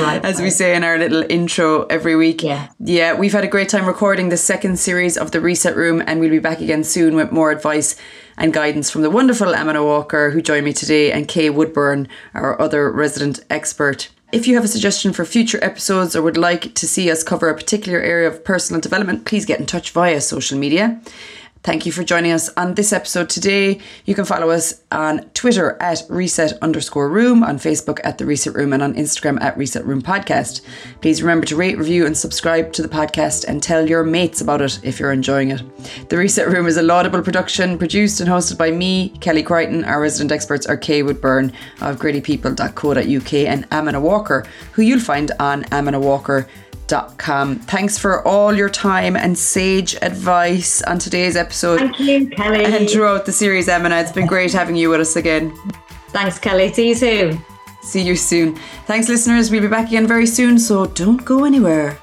Right 0.05 0.23
as 0.23 0.37
right. 0.37 0.43
we 0.43 0.49
say 0.49 0.75
in 0.75 0.83
our 0.83 0.97
little 0.97 1.23
intro 1.29 1.85
every 1.87 2.15
week. 2.15 2.43
Yeah. 2.43 2.69
Yeah 2.79 3.13
we've 3.13 3.33
had 3.33 3.43
a 3.43 3.47
great 3.47 3.69
time 3.69 3.85
recording 3.85 4.29
the 4.29 4.37
second 4.37 4.77
series 4.77 5.17
of 5.17 5.31
the 5.31 5.41
reset 5.41 5.75
room 5.75 6.01
and 6.05 6.19
we'll 6.19 6.29
be 6.29 6.39
back 6.39 6.61
again 6.61 6.83
soon 6.83 7.15
with 7.15 7.31
more 7.31 7.51
advice 7.51 7.95
and 8.37 8.53
guidance 8.53 8.91
from 8.91 9.01
the 9.01 9.09
wonderful 9.09 9.55
Amina 9.55 9.83
Walker 9.83 10.29
who 10.29 10.41
joined 10.41 10.65
me 10.65 10.73
today 10.73 11.11
and 11.11 11.27
Kay 11.27 11.49
Woodburn 11.49 12.07
our 12.35 12.59
other 12.61 12.91
resident 12.91 13.43
expert 13.49 14.09
if 14.31 14.47
you 14.47 14.55
have 14.55 14.65
a 14.65 14.67
suggestion 14.69 15.13
for 15.13 15.23
future 15.23 15.63
episodes 15.63 16.15
or 16.15 16.21
would 16.21 16.37
like 16.37 16.73
to 16.75 16.87
see 16.87 17.11
us 17.11 17.23
cover 17.23 17.49
a 17.49 17.55
particular 17.55 17.99
area 17.99 18.27
of 18.27 18.43
personal 18.43 18.81
development, 18.81 19.25
please 19.25 19.45
get 19.45 19.59
in 19.59 19.65
touch 19.65 19.91
via 19.91 20.19
social 20.19 20.57
media. 20.57 20.99
Thank 21.65 21.87
you 21.87 21.91
for 21.91 22.03
joining 22.03 22.31
us 22.31 22.47
on 22.57 22.75
this 22.75 22.93
episode 22.93 23.27
today. 23.27 23.79
You 24.05 24.13
can 24.13 24.23
follow 24.23 24.51
us 24.51 24.83
on 24.91 25.27
Twitter 25.33 25.75
at 25.81 26.03
reset 26.09 26.53
underscore 26.61 27.09
room, 27.09 27.43
on 27.43 27.57
Facebook 27.57 27.99
at 28.03 28.19
the 28.19 28.25
reset 28.27 28.53
room, 28.53 28.71
and 28.71 28.83
on 28.83 28.93
Instagram 28.93 29.41
at 29.41 29.57
reset 29.57 29.83
room 29.83 30.03
podcast. 30.03 30.61
Please 31.01 31.23
remember 31.23 31.47
to 31.47 31.55
rate, 31.55 31.79
review, 31.79 32.05
and 32.05 32.15
subscribe 32.15 32.71
to 32.73 32.83
the 32.83 32.87
podcast 32.87 33.45
and 33.47 33.63
tell 33.63 33.89
your 33.89 34.03
mates 34.03 34.41
about 34.41 34.61
it 34.61 34.79
if 34.83 34.99
you're 34.99 35.11
enjoying 35.11 35.49
it. 35.49 35.63
The 36.09 36.17
Reset 36.17 36.47
Room 36.47 36.67
is 36.67 36.77
a 36.77 36.83
laudable 36.83 37.23
production 37.23 37.79
produced 37.79 38.21
and 38.21 38.29
hosted 38.29 38.59
by 38.59 38.69
me, 38.69 39.09
Kelly 39.19 39.41
Crichton. 39.41 39.85
Our 39.85 40.01
resident 40.01 40.33
experts 40.33 40.67
are 40.67 40.77
Kay 40.77 41.01
Woodburn 41.01 41.51
of 41.81 41.97
grittypeople.co.uk 41.97 43.33
and 43.33 43.67
Amina 43.71 43.99
Walker, 43.99 44.45
who 44.73 44.83
you'll 44.83 44.99
find 44.99 45.31
on 45.39 45.65
Amina 45.71 45.99
Walker 45.99 46.47
Com. 47.17 47.55
Thanks 47.59 47.97
for 47.97 48.25
all 48.27 48.53
your 48.53 48.69
time 48.69 49.15
and 49.15 49.37
sage 49.37 49.95
advice 50.01 50.81
on 50.83 50.99
today's 50.99 51.35
episode. 51.35 51.79
Thank 51.79 51.99
you, 51.99 52.27
Kelly. 52.29 52.63
And 52.63 52.89
throughout 52.89 53.25
the 53.25 53.31
series, 53.31 53.67
Amina, 53.67 53.97
It's 53.97 54.11
been 54.11 54.27
great 54.27 54.53
having 54.53 54.75
you 54.75 54.89
with 54.89 55.01
us 55.01 55.15
again. 55.15 55.51
Thanks, 56.09 56.37
Kelly. 56.37 56.71
See 56.73 56.89
you 56.89 56.95
soon. 56.95 57.41
See 57.81 58.01
you 58.01 58.15
soon. 58.15 58.55
Thanks, 58.85 59.09
listeners. 59.09 59.49
We'll 59.51 59.61
be 59.61 59.67
back 59.67 59.87
again 59.87 60.07
very 60.07 60.25
soon, 60.27 60.59
so 60.59 60.85
don't 60.85 61.23
go 61.25 61.43
anywhere. 61.45 61.97